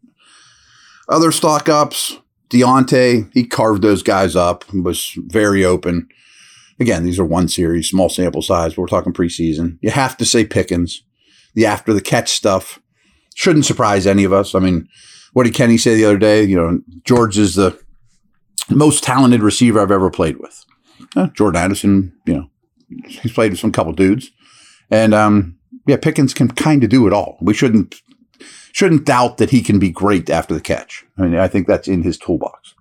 Other 1.09 1.33
stock 1.33 1.69
ups, 1.69 2.19
Diontae, 2.51 3.31
he 3.35 3.45
carved 3.45 3.83
those 3.83 4.03
guys 4.03 4.37
up, 4.37 4.73
was 4.73 5.13
very 5.17 5.65
open. 5.65 6.09
Again, 6.79 7.05
these 7.05 7.19
are 7.19 7.25
one 7.25 7.49
series, 7.49 7.91
small 7.91 8.09
sample 8.09 8.43
size, 8.43 8.75
but 8.75 8.83
we're 8.83 8.87
talking 8.87 9.13
preseason. 9.13 9.79
You 9.81 9.91
have 9.91 10.17
to 10.19 10.25
say 10.25 10.45
Pickens. 10.45 11.03
The 11.55 11.67
after 11.67 11.93
the 11.93 12.01
catch 12.01 12.31
stuff 12.31 12.79
shouldn't 13.35 13.65
surprise 13.65 14.07
any 14.07 14.23
of 14.23 14.33
us. 14.33 14.55
I 14.55 14.61
mean, 14.61 14.89
what 15.33 15.45
did 15.45 15.55
Kenny 15.55 15.79
say 15.79 15.97
the 15.97 16.05
other 16.05 16.19
day? 16.19 16.45
You 16.45 16.57
know, 16.57 16.81
George 17.05 17.39
is 17.39 17.57
the 17.57 17.79
most 18.69 19.03
talented 19.03 19.43
receiver 19.43 19.81
I've 19.81 19.91
ever 19.91 20.11
played 20.11 20.39
with. 20.39 20.65
Uh, 21.17 21.29
Jordan 21.29 21.61
Addison, 21.61 22.13
you 22.27 22.35
know, 22.35 22.51
he's 23.07 23.33
played 23.33 23.53
with 23.53 23.61
some 23.61 23.73
couple 23.73 23.93
dudes, 23.93 24.31
and 24.91 25.13
um, 25.13 25.59
yeah, 25.87 25.97
Pickens 25.97 26.35
can 26.35 26.49
kind 26.49 26.85
of 26.85 26.91
do 26.91 27.07
it 27.07 27.13
all. 27.13 27.39
We 27.41 27.55
shouldn't 27.55 27.97
shouldn't 28.73 29.05
doubt 29.05 29.39
that 29.39 29.51
he 29.51 29.63
can 29.63 29.79
be 29.79 29.91
great 29.91 30.31
after 30.31 30.55
the 30.55 30.61
catch. 30.61 31.05
I 31.19 31.23
mean, 31.23 31.37
I 31.37 31.49
think 31.49 31.67
that's 31.67 31.89
in 31.89 32.03
his 32.03 32.17
toolbox. 32.17 32.75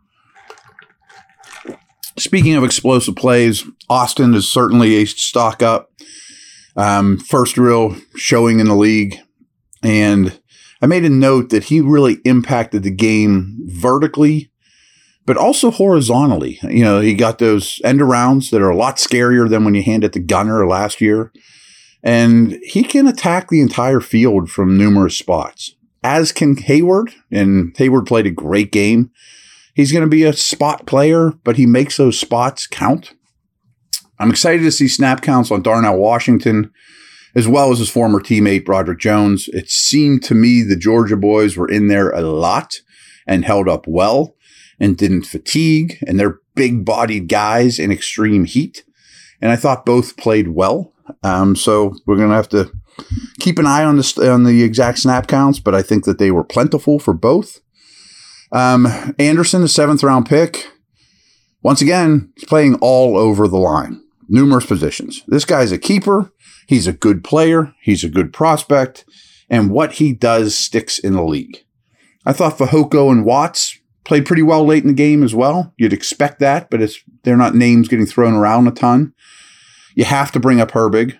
Speaking 2.17 2.55
of 2.55 2.63
explosive 2.63 3.15
plays, 3.15 3.65
Austin 3.89 4.33
is 4.33 4.47
certainly 4.47 4.95
a 4.97 5.05
stock 5.05 5.63
up. 5.63 5.91
Um, 6.75 7.17
first 7.17 7.57
real 7.57 7.95
showing 8.15 8.59
in 8.59 8.67
the 8.67 8.75
league. 8.75 9.17
And 9.81 10.39
I 10.81 10.85
made 10.85 11.05
a 11.05 11.09
note 11.09 11.49
that 11.49 11.65
he 11.65 11.81
really 11.81 12.17
impacted 12.25 12.83
the 12.83 12.91
game 12.91 13.57
vertically, 13.65 14.51
but 15.29 15.37
also 15.37 15.69
horizontally. 15.69 16.57
You 16.63 16.83
know, 16.83 17.01
he 17.01 17.13
got 17.13 17.37
those 17.37 17.79
end 17.83 17.99
arounds 17.99 18.49
that 18.49 18.63
are 18.63 18.71
a 18.71 18.75
lot 18.75 18.95
scarier 18.95 19.47
than 19.47 19.63
when 19.63 19.75
you 19.75 19.83
hand 19.83 20.03
it 20.03 20.13
to 20.13 20.19
Gunner 20.19 20.67
last 20.67 21.01
year. 21.01 21.31
And 22.01 22.57
he 22.63 22.81
can 22.81 23.05
attack 23.05 23.47
the 23.47 23.61
entire 23.61 23.99
field 23.99 24.49
from 24.49 24.75
numerous 24.75 25.15
spots, 25.15 25.75
as 26.03 26.31
can 26.31 26.55
Heyward. 26.55 27.13
And 27.31 27.75
Heyward 27.75 28.07
played 28.07 28.25
a 28.25 28.31
great 28.31 28.71
game. 28.71 29.11
He's 29.75 29.91
going 29.91 30.03
to 30.03 30.09
be 30.09 30.23
a 30.23 30.33
spot 30.33 30.87
player, 30.87 31.33
but 31.43 31.57
he 31.57 31.67
makes 31.67 31.97
those 31.97 32.19
spots 32.19 32.65
count. 32.65 33.13
I'm 34.17 34.31
excited 34.31 34.63
to 34.63 34.71
see 34.71 34.87
snap 34.87 35.21
counts 35.21 35.51
on 35.51 35.61
Darnell 35.61 35.99
Washington 35.99 36.71
as 37.35 37.47
well 37.47 37.71
as 37.71 37.77
his 37.77 37.91
former 37.91 38.19
teammate 38.19 38.65
Broderick 38.65 38.97
Jones. 38.97 39.47
It 39.49 39.69
seemed 39.69 40.23
to 40.23 40.33
me 40.33 40.63
the 40.63 40.75
Georgia 40.75 41.17
boys 41.17 41.55
were 41.55 41.69
in 41.69 41.87
there 41.87 42.09
a 42.09 42.21
lot 42.21 42.77
and 43.27 43.45
held 43.45 43.69
up 43.69 43.85
well 43.87 44.33
and 44.79 44.97
didn't 44.97 45.23
fatigue, 45.23 45.97
and 46.07 46.19
they're 46.19 46.39
big 46.55 46.85
bodied 46.85 47.27
guys 47.27 47.79
in 47.79 47.91
extreme 47.91 48.45
heat. 48.45 48.83
And 49.41 49.51
I 49.51 49.55
thought 49.55 49.85
both 49.85 50.17
played 50.17 50.49
well. 50.49 50.93
Um, 51.23 51.55
so 51.55 51.95
we're 52.05 52.17
going 52.17 52.29
to 52.29 52.35
have 52.35 52.49
to 52.49 52.71
keep 53.39 53.57
an 53.57 53.65
eye 53.65 53.83
on 53.83 53.97
the, 53.97 54.31
on 54.31 54.43
the 54.43 54.63
exact 54.63 54.99
snap 54.99 55.27
counts, 55.27 55.59
but 55.59 55.73
I 55.73 55.81
think 55.81 56.05
that 56.05 56.17
they 56.17 56.31
were 56.31 56.43
plentiful 56.43 56.99
for 56.99 57.13
both. 57.13 57.61
Um, 58.51 58.87
Anderson, 59.17 59.61
the 59.61 59.67
seventh 59.67 60.03
round 60.03 60.27
pick, 60.27 60.67
once 61.61 61.81
again, 61.81 62.31
he's 62.35 62.45
playing 62.45 62.75
all 62.75 63.17
over 63.17 63.47
the 63.47 63.57
line, 63.57 64.01
numerous 64.27 64.65
positions. 64.65 65.23
This 65.27 65.45
guy's 65.45 65.71
a 65.71 65.77
keeper. 65.77 66.31
He's 66.67 66.87
a 66.87 66.93
good 66.93 67.23
player. 67.23 67.73
He's 67.81 68.03
a 68.03 68.09
good 68.09 68.31
prospect. 68.31 69.05
And 69.49 69.71
what 69.71 69.93
he 69.93 70.13
does 70.13 70.57
sticks 70.57 70.99
in 70.99 71.13
the 71.13 71.23
league. 71.23 71.65
I 72.25 72.33
thought 72.33 72.57
Fehoko 72.57 73.11
and 73.11 73.25
Watts 73.25 73.79
played 74.09 74.25
pretty 74.25 74.41
well 74.41 74.65
late 74.65 74.81
in 74.81 74.87
the 74.87 74.93
game 74.95 75.21
as 75.21 75.35
well. 75.35 75.71
You'd 75.77 75.93
expect 75.93 76.39
that, 76.39 76.71
but 76.71 76.81
it's 76.81 76.99
they're 77.23 77.37
not 77.37 77.53
names 77.53 77.87
getting 77.87 78.07
thrown 78.07 78.33
around 78.33 78.67
a 78.67 78.71
ton. 78.71 79.13
You 79.93 80.03
have 80.03 80.31
to 80.31 80.39
bring 80.39 80.59
up 80.59 80.71
Herbig. 80.71 81.15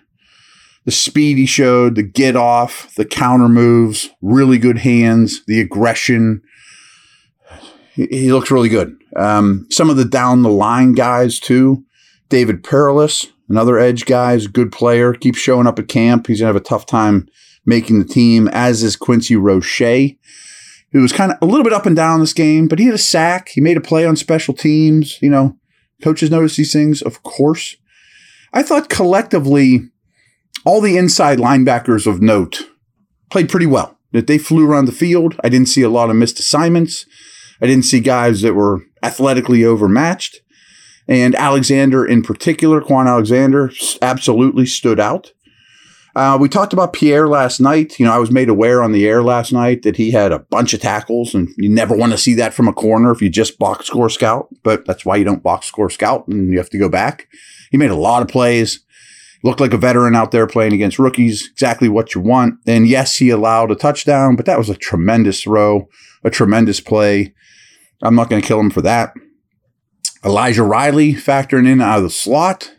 The 0.86 0.90
speed 0.90 1.38
he 1.38 1.46
showed, 1.46 1.94
the 1.94 2.02
get 2.02 2.34
off, 2.34 2.92
the 2.96 3.04
counter 3.04 3.48
moves, 3.48 4.10
really 4.20 4.58
good 4.58 4.78
hands, 4.78 5.44
the 5.46 5.60
aggression. 5.60 6.42
He, 7.94 8.06
he 8.06 8.32
looks 8.32 8.50
really 8.50 8.68
good. 8.68 8.96
Um, 9.14 9.68
some 9.70 9.88
of 9.88 9.96
the 9.96 10.04
down 10.04 10.42
the 10.42 10.50
line 10.50 10.94
guys 10.94 11.38
too. 11.38 11.84
David 12.28 12.64
Perales, 12.64 13.28
another 13.48 13.78
edge 13.78 14.04
guy, 14.04 14.32
is 14.32 14.46
a 14.46 14.50
good 14.50 14.72
player, 14.72 15.14
keeps 15.14 15.38
showing 15.38 15.68
up 15.68 15.78
at 15.78 15.86
camp. 15.86 16.26
He's 16.26 16.40
going 16.40 16.52
to 16.52 16.54
have 16.54 16.60
a 16.60 16.68
tough 16.68 16.86
time 16.86 17.28
making 17.64 18.00
the 18.00 18.04
team, 18.04 18.48
as 18.48 18.82
is 18.82 18.96
Quincy 18.96 19.36
Roche, 19.36 20.16
who 20.92 21.02
was 21.02 21.12
kind 21.12 21.32
of 21.32 21.38
a 21.40 21.46
little 21.46 21.64
bit 21.64 21.72
up 21.72 21.86
and 21.86 21.96
down 21.96 22.20
this 22.20 22.32
game, 22.32 22.68
but 22.68 22.78
he 22.78 22.86
had 22.86 22.94
a 22.94 22.98
sack. 22.98 23.50
He 23.50 23.60
made 23.60 23.76
a 23.76 23.80
play 23.80 24.04
on 24.04 24.16
special 24.16 24.54
teams. 24.54 25.20
You 25.22 25.30
know, 25.30 25.56
coaches 26.02 26.30
notice 26.30 26.56
these 26.56 26.72
things, 26.72 27.02
of 27.02 27.22
course. 27.22 27.76
I 28.52 28.62
thought 28.62 28.88
collectively, 28.88 29.88
all 30.64 30.80
the 30.80 30.96
inside 30.96 31.38
linebackers 31.38 32.06
of 32.06 32.20
note 32.20 32.68
played 33.30 33.48
pretty 33.48 33.66
well. 33.66 33.96
That 34.12 34.26
they 34.26 34.38
flew 34.38 34.68
around 34.68 34.86
the 34.86 34.92
field. 34.92 35.36
I 35.44 35.48
didn't 35.48 35.68
see 35.68 35.82
a 35.82 35.88
lot 35.88 36.10
of 36.10 36.16
missed 36.16 36.40
assignments. 36.40 37.06
I 37.62 37.66
didn't 37.66 37.84
see 37.84 38.00
guys 38.00 38.40
that 38.42 38.54
were 38.54 38.82
athletically 39.04 39.64
overmatched. 39.64 40.40
And 41.06 41.36
Alexander, 41.36 42.04
in 42.04 42.22
particular, 42.22 42.80
Kwon 42.80 43.06
Alexander, 43.06 43.70
absolutely 44.02 44.66
stood 44.66 44.98
out. 44.98 45.32
Uh, 46.16 46.36
we 46.40 46.48
talked 46.48 46.72
about 46.72 46.92
Pierre 46.92 47.28
last 47.28 47.60
night. 47.60 47.98
You 47.98 48.06
know, 48.06 48.12
I 48.12 48.18
was 48.18 48.30
made 48.30 48.48
aware 48.48 48.82
on 48.82 48.92
the 48.92 49.06
air 49.06 49.22
last 49.22 49.52
night 49.52 49.82
that 49.82 49.96
he 49.96 50.10
had 50.10 50.32
a 50.32 50.40
bunch 50.40 50.74
of 50.74 50.80
tackles, 50.80 51.34
and 51.34 51.48
you 51.56 51.68
never 51.68 51.96
want 51.96 52.12
to 52.12 52.18
see 52.18 52.34
that 52.34 52.54
from 52.54 52.68
a 52.68 52.72
corner 52.72 53.10
if 53.10 53.22
you 53.22 53.30
just 53.30 53.58
box 53.58 53.86
score 53.86 54.10
scout. 54.10 54.48
But 54.62 54.84
that's 54.86 55.04
why 55.04 55.16
you 55.16 55.24
don't 55.24 55.42
box 55.42 55.66
score 55.66 55.90
scout, 55.90 56.26
and 56.26 56.50
you 56.50 56.58
have 56.58 56.70
to 56.70 56.78
go 56.78 56.88
back. 56.88 57.28
He 57.70 57.78
made 57.78 57.90
a 57.90 57.96
lot 57.96 58.22
of 58.22 58.28
plays. 58.28 58.84
Looked 59.42 59.60
like 59.60 59.72
a 59.72 59.78
veteran 59.78 60.14
out 60.14 60.32
there 60.32 60.46
playing 60.46 60.74
against 60.74 60.98
rookies. 60.98 61.48
Exactly 61.52 61.88
what 61.88 62.14
you 62.14 62.20
want. 62.20 62.56
And 62.66 62.86
yes, 62.86 63.16
he 63.16 63.30
allowed 63.30 63.70
a 63.70 63.76
touchdown, 63.76 64.36
but 64.36 64.44
that 64.46 64.58
was 64.58 64.68
a 64.68 64.74
tremendous 64.74 65.42
throw, 65.42 65.88
a 66.22 66.28
tremendous 66.30 66.80
play. 66.80 67.32
I'm 68.02 68.14
not 68.14 68.28
going 68.28 68.42
to 68.42 68.46
kill 68.46 68.60
him 68.60 68.70
for 68.70 68.82
that. 68.82 69.14
Elijah 70.24 70.62
Riley 70.62 71.14
factoring 71.14 71.66
in 71.66 71.80
out 71.80 71.98
of 71.98 72.04
the 72.04 72.10
slot. 72.10 72.72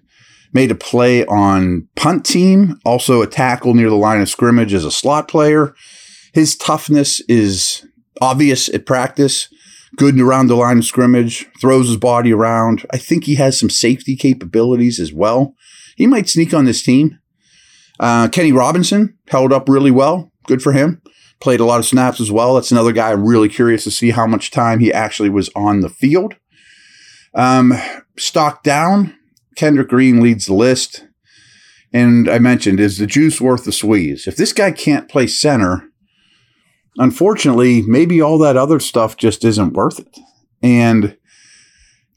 Made 0.53 0.71
a 0.71 0.75
play 0.75 1.25
on 1.25 1.87
punt 1.95 2.25
team, 2.25 2.77
also 2.83 3.21
a 3.21 3.27
tackle 3.27 3.73
near 3.73 3.89
the 3.89 3.95
line 3.95 4.21
of 4.21 4.29
scrimmage 4.29 4.73
as 4.73 4.83
a 4.83 4.91
slot 4.91 5.27
player. 5.27 5.73
His 6.33 6.55
toughness 6.55 7.21
is 7.21 7.85
obvious 8.21 8.69
at 8.69 8.85
practice. 8.85 9.47
Good 9.97 10.19
around 10.19 10.47
the 10.47 10.55
line 10.55 10.77
of 10.77 10.85
scrimmage, 10.85 11.47
throws 11.59 11.87
his 11.87 11.97
body 11.97 12.33
around. 12.33 12.85
I 12.91 12.97
think 12.97 13.25
he 13.25 13.35
has 13.35 13.59
some 13.59 13.69
safety 13.69 14.15
capabilities 14.15 14.99
as 14.99 15.11
well. 15.11 15.53
He 15.97 16.07
might 16.07 16.29
sneak 16.29 16.53
on 16.53 16.65
this 16.65 16.81
team. 16.81 17.19
Uh, 17.99 18.29
Kenny 18.29 18.51
Robinson 18.51 19.17
held 19.27 19.51
up 19.51 19.67
really 19.67 19.91
well. 19.91 20.31
Good 20.47 20.61
for 20.61 20.71
him. 20.71 21.01
Played 21.41 21.59
a 21.59 21.65
lot 21.65 21.79
of 21.79 21.85
snaps 21.85 22.21
as 22.21 22.31
well. 22.31 22.55
That's 22.55 22.71
another 22.71 22.93
guy 22.93 23.11
I'm 23.11 23.25
really 23.25 23.49
curious 23.49 23.83
to 23.83 23.91
see 23.91 24.11
how 24.11 24.25
much 24.25 24.51
time 24.51 24.79
he 24.79 24.93
actually 24.93 25.29
was 25.29 25.49
on 25.55 25.81
the 25.81 25.89
field. 25.89 26.35
Um, 27.33 27.73
stock 28.17 28.63
down, 28.63 29.17
Kendrick 29.55 29.89
Green 29.89 30.21
leads 30.21 30.45
the 30.45 30.53
list. 30.53 31.05
And 31.93 32.29
I 32.29 32.39
mentioned, 32.39 32.79
is 32.79 32.97
the 32.97 33.07
juice 33.07 33.41
worth 33.41 33.65
the 33.65 33.71
squeeze? 33.71 34.27
If 34.27 34.37
this 34.37 34.53
guy 34.53 34.71
can't 34.71 35.09
play 35.09 35.27
center, 35.27 35.89
unfortunately, 36.97 37.81
maybe 37.81 38.21
all 38.21 38.37
that 38.39 38.55
other 38.55 38.79
stuff 38.79 39.17
just 39.17 39.43
isn't 39.43 39.73
worth 39.73 39.99
it. 39.99 40.17
And 40.63 41.17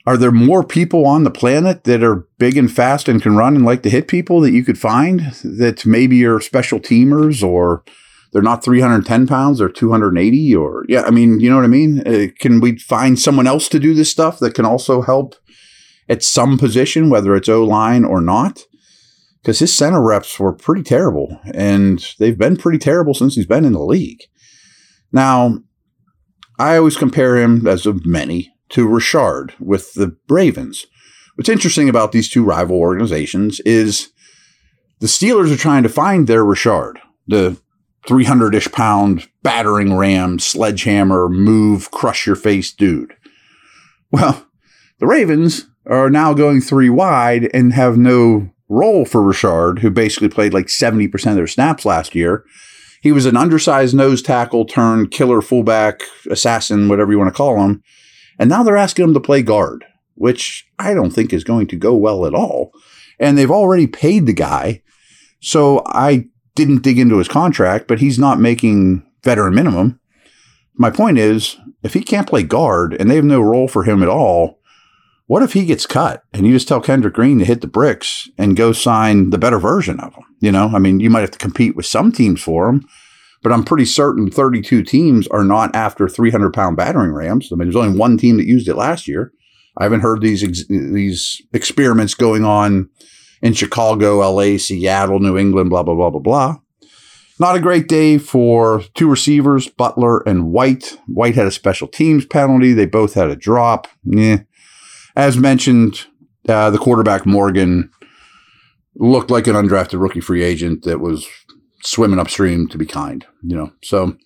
are 0.07 0.17
there 0.17 0.31
more 0.31 0.63
people 0.63 1.07
on 1.07 1.25
the 1.25 1.31
planet 1.31 1.85
that 1.85 2.03
are 2.03 2.27
big 2.39 2.57
and 2.57 2.71
fast 2.71 3.09
and 3.09 3.23
can 3.23 3.37
run 3.37 3.57
and 3.57 3.65
like 3.65 3.83
to 3.83 3.91
hit 3.91 4.07
people 4.07 4.41
that 4.41 4.53
you 4.53 4.65
could 4.65 4.79
find 4.79 5.21
that 5.43 5.87
maybe 5.87 6.25
are 6.25 6.41
special 6.41 6.79
teamers 6.79 7.43
or 7.43 7.83
they're 8.33 8.43
not 8.43 8.65
310 8.65 9.27
pounds 9.27 9.61
or 9.61 9.69
280 9.69 10.57
or 10.57 10.85
yeah 10.89 11.03
i 11.03 11.11
mean 11.11 11.41
you 11.41 11.49
know 11.49 11.57
what 11.57 11.65
i 11.65 11.69
mean 11.69 12.07
uh, 12.07 12.27
can 12.39 12.61
we 12.61 12.77
find 12.77 13.19
someone 13.19 13.47
else 13.47 13.69
to 13.69 13.79
do 13.79 13.95
this 13.95 14.11
stuff 14.11 14.41
that 14.41 14.55
can 14.55 14.67
also 14.67 15.01
help 15.01 15.37
at 16.09 16.23
some 16.23 16.59
position 16.59 17.11
whether 17.11 17.35
it's 17.35 17.49
o 17.49 17.65
line 17.65 18.05
or 18.05 18.21
not 18.21 18.65
because 19.43 19.59
his 19.59 19.75
center 19.75 20.03
reps 20.03 20.39
were 20.39 20.53
pretty 20.53 20.83
terrible 20.83 21.39
and 21.53 22.15
they've 22.19 22.39
been 22.39 22.57
pretty 22.57 22.79
terrible 22.79 23.15
since 23.15 23.35
he's 23.35 23.47
been 23.47 23.65
in 23.65 23.73
the 23.73 23.85
league 23.85 24.23
now 25.13 25.59
i 26.59 26.77
always 26.77 26.97
compare 26.97 27.37
him 27.37 27.67
as 27.67 27.87
of 27.87 28.07
many 28.07 28.55
to 28.71 28.89
Ricard 28.89 29.53
with 29.61 29.95
the 29.95 30.17
Ravens. 30.29 30.87
What's 31.37 31.49
interesting 31.49 31.89
about 31.89 32.13
these 32.13 32.29
two 32.29 32.45
rival 32.45 32.77
organizations 32.77 33.61
is 33.61 34.11
the 35.01 35.07
Steelers 35.07 35.53
are 35.53 35.57
trying 35.57 35.83
to 35.83 35.89
find 35.89 36.27
their 36.27 36.45
Ricard, 36.45 36.97
the 37.27 37.57
300 38.07 38.55
ish 38.55 38.71
pound 38.73 39.29
battering 39.43 39.95
ram, 39.95 40.39
sledgehammer, 40.39 41.29
move, 41.29 41.91
crush 41.91 42.27
your 42.27 42.37
face 42.37 42.73
dude. 42.73 43.15
Well, 44.11 44.47
the 44.99 45.07
Ravens 45.07 45.67
are 45.87 46.11
now 46.11 46.33
going 46.33 46.61
three 46.61 46.91
wide 46.91 47.51
and 47.53 47.73
have 47.73 47.97
no 47.97 48.51
role 48.69 49.05
for 49.05 49.21
Ricard, 49.21 49.81
who 49.81 49.91
basically 49.91 50.29
played 50.29 50.55
like 50.55 50.67
70% 50.67 51.13
of 51.31 51.37
their 51.37 51.47
snaps 51.47 51.85
last 51.85 52.15
year. 52.15 52.45
He 53.03 53.13
was 53.13 53.27
an 53.27 53.37
undersized 53.37 53.95
nose 53.95 54.23
tackle 54.23 54.65
turned 54.65 55.11
killer 55.11 55.43
fullback, 55.43 56.03
assassin, 56.31 56.89
whatever 56.89 57.13
you 57.13 57.19
want 57.19 57.29
to 57.29 57.37
call 57.37 57.61
him. 57.61 57.83
And 58.39 58.49
now 58.49 58.63
they're 58.63 58.77
asking 58.77 59.05
him 59.05 59.15
to 59.15 59.21
play 59.21 59.43
guard, 59.43 59.85
which 60.15 60.67
I 60.79 60.95
don't 60.95 61.11
think 61.11 61.33
is 61.33 61.45
going 61.45 61.67
to 61.69 61.77
go 61.77 61.95
well 61.95 62.27
at 62.27 62.35
all. 62.35 62.73
And 63.21 63.37
they've 63.37 63.51
already 63.51 63.87
paid 63.87 64.27
the 64.27 64.33
guy. 64.33 64.83
So 65.41 65.83
I 65.87 66.29
didn't 66.55 66.83
dig 66.83 66.99
into 66.99 67.19
his 67.19 67.29
contract, 67.29 67.87
but 67.87 68.01
he's 68.01 68.19
not 68.19 68.41
making 68.41 69.07
veteran 69.23 69.55
minimum. 69.55 70.01
My 70.77 70.91
point 70.91 71.19
is, 71.19 71.57
if 71.83 71.95
he 71.95 72.03
can't 72.03 72.29
play 72.29 72.43
guard 72.43 72.95
and 72.95 73.11
they 73.11 73.17
have 73.17 73.25
no 73.25 73.41
role 73.41 73.69
for 73.69 73.85
him 73.85 74.03
at 74.03 74.09
all, 74.09 74.61
what 75.27 75.43
if 75.43 75.55
he 75.55 75.65
gets 75.65 75.87
cut 75.87 76.23
and 76.33 76.47
you 76.47 76.53
just 76.53 76.69
tell 76.69 76.81
Kendrick 76.81 77.15
Green 77.15 77.39
to 77.39 77.45
hit 77.45 77.61
the 77.61 77.67
bricks 77.67 78.29
and 78.37 78.57
go 78.57 78.73
sign 78.73 79.31
the 79.31 79.39
better 79.39 79.59
version 79.59 79.99
of 80.01 80.15
him? 80.15 80.25
You 80.41 80.53
know, 80.53 80.71
I 80.75 80.79
mean, 80.79 81.01
you 81.01 81.09
might 81.11 81.23
have 81.23 81.31
to 81.31 81.39
compete 81.39 81.75
with 81.75 81.87
some 81.87 82.13
teams 82.13 82.43
for 82.43 82.69
him, 82.69 82.87
but 83.43 83.53
I'm 83.53 83.65
pretty 83.65 83.87
certain 83.87 84.31
32 84.31 84.83
teams 84.83 85.27
are 85.29 85.45
not 85.45 85.75
after 85.75 86.09
300 86.09 86.53
pound 86.53 86.77
battering 86.77 87.13
rams. 87.13 87.51
I 87.51 87.57
mean, 87.57 87.69
there's 87.69 87.77
only 87.77 87.99
one 87.99 88.19
team 88.19 88.37
that 88.37 88.47
used 88.47 88.69
it 88.69 88.77
last 88.77 89.09
year. 89.09 89.33
I 89.77 89.85
haven't 89.85 90.01
heard 90.01 90.21
these 90.21 90.45
ex- 90.45 90.69
these 90.69 91.43
experiments 91.53 92.15
going 92.15 92.45
on 92.45 92.91
in 93.43 93.55
Chicago, 93.55 94.19
LA, 94.19 94.57
Seattle, 94.59 95.19
New 95.21 95.37
England, 95.37 95.71
blah 95.71 95.83
blah 95.83 95.95
blah 95.95 96.11
blah 96.11 96.21
blah. 96.21 96.57
Not 97.41 97.57
a 97.57 97.61
great 97.61 97.89
day 97.89 98.19
for 98.19 98.83
two 98.95 99.11
receivers, 99.11 99.69
Butler 99.69 100.21
and 100.21 100.53
White. 100.53 100.99
White 101.09 101.35
had 101.35 101.47
a 101.47 101.51
special 101.51 101.89
teams 101.89 102.25
penalty. 102.25 102.73
They 102.73 102.87
both 102.87 103.15
had 103.15 103.31
a 103.31 103.37
drop. 103.37 103.89
Yeah. 104.05 104.43
As 105.17 105.37
mentioned, 105.37 106.07
uh, 106.49 106.71
the 106.71 106.79
quarterback 106.79 107.27
Morgan 107.27 107.91
looked 108.97 109.31
like 109.31 109.47
an 109.47 109.55
undrafted 109.55 110.01
rookie 110.01 110.21
free 110.21 110.43
agent 110.43 110.85
that 110.85 111.01
was 111.01 111.27
swimming 111.83 112.19
upstream 112.19 112.69
to 112.69 112.79
be 112.79 112.87
kind, 112.87 113.25
you 113.43 113.57
know. 113.57 113.73
So 113.83 114.17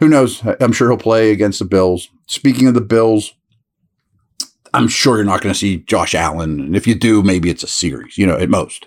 who 0.00 0.08
knows? 0.08 0.42
I'm 0.60 0.72
sure 0.72 0.88
he'll 0.88 0.98
play 0.98 1.30
against 1.30 1.58
the 1.58 1.64
Bills. 1.64 2.08
Speaking 2.26 2.66
of 2.68 2.74
the 2.74 2.80
Bills, 2.80 3.32
I'm 4.74 4.88
sure 4.88 5.16
you're 5.16 5.24
not 5.24 5.40
going 5.40 5.52
to 5.52 5.58
see 5.58 5.78
Josh 5.78 6.14
Allen. 6.14 6.60
And 6.60 6.76
if 6.76 6.86
you 6.86 6.94
do, 6.94 7.22
maybe 7.22 7.50
it's 7.50 7.62
a 7.62 7.68
series, 7.68 8.18
you 8.18 8.26
know, 8.26 8.36
at 8.36 8.50
most. 8.50 8.86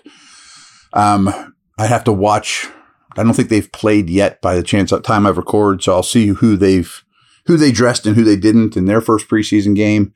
Um, 0.92 1.54
I 1.78 1.86
have 1.86 2.04
to 2.04 2.12
watch. 2.12 2.68
I 3.16 3.24
don't 3.24 3.34
think 3.34 3.48
they've 3.48 3.70
played 3.72 4.08
yet 4.08 4.40
by 4.40 4.54
the 4.54 4.62
chance 4.62 4.92
time 5.02 5.26
I've 5.26 5.36
recorded, 5.36 5.82
so 5.82 5.94
I'll 5.94 6.02
see 6.02 6.28
who 6.28 6.56
they've 6.56 7.04
who 7.46 7.56
they 7.56 7.72
dressed 7.72 8.06
and 8.06 8.14
who 8.14 8.22
they 8.22 8.36
didn't 8.36 8.76
in 8.76 8.84
their 8.84 9.00
first 9.00 9.28
preseason 9.28 9.74
game. 9.74 10.14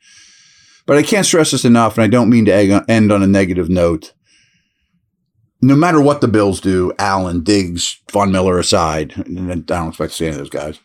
But 0.85 0.97
I 0.97 1.03
can't 1.03 1.25
stress 1.25 1.51
this 1.51 1.65
enough, 1.65 1.97
and 1.97 2.03
I 2.03 2.07
don't 2.07 2.29
mean 2.29 2.45
to 2.45 2.85
end 2.87 3.11
on 3.11 3.23
a 3.23 3.27
negative 3.27 3.69
note 3.69 4.13
no 5.65 5.75
matter 5.75 5.99
what 5.99 6.21
the 6.21 6.27
Bills 6.27 6.61
do, 6.61 6.93
Allen, 6.99 7.41
Diggs, 7.41 7.99
Von 8.11 8.31
Miller 8.31 8.59
aside, 8.59 9.13
I 9.17 9.55
don't 9.55 9.87
expect 9.89 10.11
to 10.11 10.17
see 10.17 10.25
any 10.25 10.35
of 10.35 10.37
those 10.37 10.49
guys, 10.49 10.79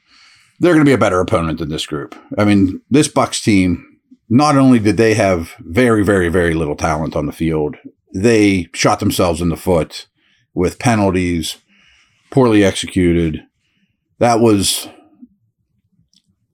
they're 0.58 0.72
going 0.72 0.84
to 0.84 0.88
be 0.88 0.94
a 0.94 0.98
better 0.98 1.20
opponent 1.20 1.58
than 1.58 1.68
this 1.68 1.86
group. 1.86 2.14
I 2.38 2.44
mean, 2.44 2.80
this 2.90 3.08
Bucks 3.08 3.42
team, 3.42 3.84
not 4.30 4.56
only 4.56 4.78
did 4.78 4.96
they 4.96 5.14
have 5.14 5.54
very, 5.60 6.02
very, 6.02 6.30
very 6.30 6.54
little 6.54 6.76
talent 6.76 7.14
on 7.14 7.26
the 7.26 7.32
field, 7.32 7.76
they 8.14 8.68
shot 8.72 9.00
themselves 9.00 9.42
in 9.42 9.50
the 9.50 9.56
foot 9.56 10.06
with 10.54 10.78
penalties, 10.78 11.58
poorly 12.30 12.64
executed. 12.64 13.42
That 14.18 14.40
was 14.40 14.88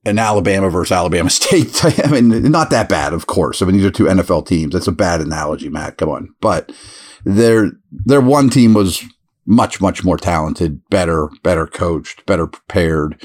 an 0.06 0.18
Alabama 0.18 0.70
versus 0.70 0.92
Alabama 0.92 1.30
State. 1.38 1.84
I 2.04 2.08
mean, 2.08 2.50
not 2.50 2.70
that 2.70 2.88
bad, 2.88 3.12
of 3.12 3.26
course. 3.26 3.60
I 3.60 3.66
mean, 3.66 3.76
these 3.76 3.84
are 3.84 3.90
two 3.90 4.04
NFL 4.04 4.46
teams. 4.46 4.72
That's 4.72 4.86
a 4.86 4.92
bad 4.92 5.20
analogy, 5.20 5.68
Matt. 5.68 5.98
Come 5.98 6.08
on. 6.08 6.34
But 6.40 6.72
their 7.24 7.72
their 7.90 8.20
one 8.20 8.50
team 8.50 8.72
was 8.74 9.04
much 9.44 9.80
much 9.80 10.04
more 10.04 10.16
talented, 10.16 10.80
better, 10.90 11.28
better 11.42 11.66
coached, 11.66 12.24
better 12.26 12.46
prepared 12.46 13.20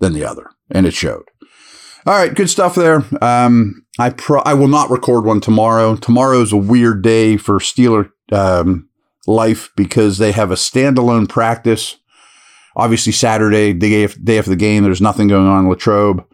than 0.00 0.12
the 0.12 0.24
other, 0.24 0.50
and 0.70 0.86
it 0.86 0.94
showed. 0.94 1.24
All 2.06 2.14
right, 2.14 2.34
good 2.34 2.48
stuff 2.48 2.74
there. 2.74 3.04
Um, 3.20 3.84
I 3.98 4.10
pro- 4.10 4.42
I 4.42 4.54
will 4.54 4.68
not 4.68 4.90
record 4.90 5.24
one 5.24 5.40
tomorrow. 5.40 5.96
Tomorrow's 5.96 6.52
a 6.52 6.56
weird 6.56 7.02
day 7.02 7.36
for 7.36 7.58
Steeler 7.58 8.10
um, 8.32 8.88
life 9.26 9.70
because 9.76 10.18
they 10.18 10.32
have 10.32 10.50
a 10.50 10.54
standalone 10.54 11.28
practice. 11.28 11.96
Obviously, 12.78 13.12
Saturday, 13.12 13.74
day 13.74 14.04
after, 14.04 14.18
day 14.20 14.38
after 14.38 14.50
the 14.50 14.56
game, 14.56 14.84
there's 14.84 15.02
nothing 15.02 15.28
going 15.28 15.46
on 15.46 15.64
in 15.64 15.70
Latrobe 15.70 16.24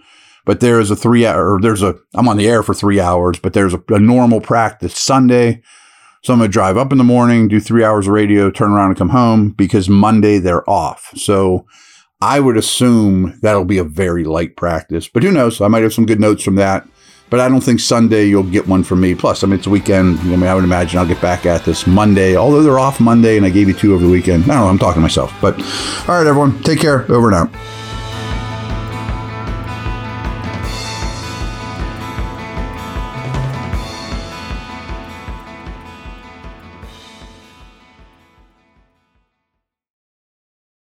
but 0.45 0.61
there 0.61 0.81
is 0.81 0.91
a 0.91 0.97
three 0.97 1.27
hour, 1.27 1.59
there's 1.61 1.83
a, 1.83 1.97
I'm 2.15 2.29
on 2.29 2.37
the 2.37 2.49
air 2.49 2.63
for 2.63 2.75
three 2.75 3.01
hours, 3.01 3.39
but 3.39 3.53
there's 3.53 3.75
a, 3.75 3.83
a 3.89 3.99
normal 3.99 4.41
practice 4.41 4.99
Sunday. 4.99 5.63
So 6.23 6.33
I'm 6.33 6.39
going 6.39 6.51
to 6.51 6.53
drive 6.53 6.79
up 6.79 6.91
in 6.91 6.99
the 6.99 7.05
morning, 7.05 7.49
do 7.49 7.61
three 7.61 7.85
hours 7.85 8.07
of 8.07 8.15
radio, 8.15 8.51
turn 8.51 8.73
around 8.73 8.89
and 8.89 8.99
come 8.99 9.11
home 9.11 9.51
because 9.51 9.91
Monday 9.91 10.39
they're 10.39 10.69
off. 10.69 11.11
So 11.17 11.67
I 12.23 12.41
would 12.41 12.57
assume 12.57 13.39
that'll 13.43 13.67
be 13.67 13.77
a 13.77 13.85
very 13.85 14.25
light 14.25 14.57
practice, 14.57 15.07
but 15.07 15.23
who 15.23 15.31
knows? 15.31 15.61
I 15.61 15.69
might 15.69 15.83
have 15.83 15.93
some 15.93 16.07
good 16.07 16.21
notes 16.21 16.43
from 16.43 16.55
that. 16.57 16.87
But 17.31 17.41
I 17.41 17.49
don't 17.49 17.63
think 17.63 17.81
Sunday 17.81 18.27
you'll 18.27 18.45
get 18.45 18.69
one 18.69 18.85
from 18.85 19.01
me. 19.01 19.15
Plus, 19.15 19.43
I 19.43 19.47
mean, 19.47 19.59
it's 19.59 19.67
a 19.67 19.71
weekend. 19.71 20.21
I 20.21 20.25
mean, 20.25 20.43
I 20.45 20.55
would 20.55 20.65
imagine 20.65 20.99
I'll 20.99 21.07
get 21.07 21.21
back 21.21 21.47
at 21.47 21.65
this 21.65 21.87
Monday, 21.87 22.37
although 22.37 22.63
they're 22.63 22.79
off 22.79 23.01
Monday 23.01 23.37
and 23.37 23.45
I 23.45 23.51
gave 23.51 23.67
you 23.67 23.75
two 23.75 23.95
over 23.95 24.05
the 24.05 24.11
weekend. 24.11 24.45
I 24.45 24.47
don't 24.49 24.57
know. 24.57 24.67
I'm 24.69 24.79
talking 24.79 24.97
to 24.97 25.01
myself. 25.01 25.35
But 25.41 25.55
all 26.09 26.17
right, 26.17 26.27
everyone, 26.27 26.63
take 26.63 26.81
care. 26.81 27.11
Over 27.11 27.29
and 27.29 27.37
out. 27.37 27.51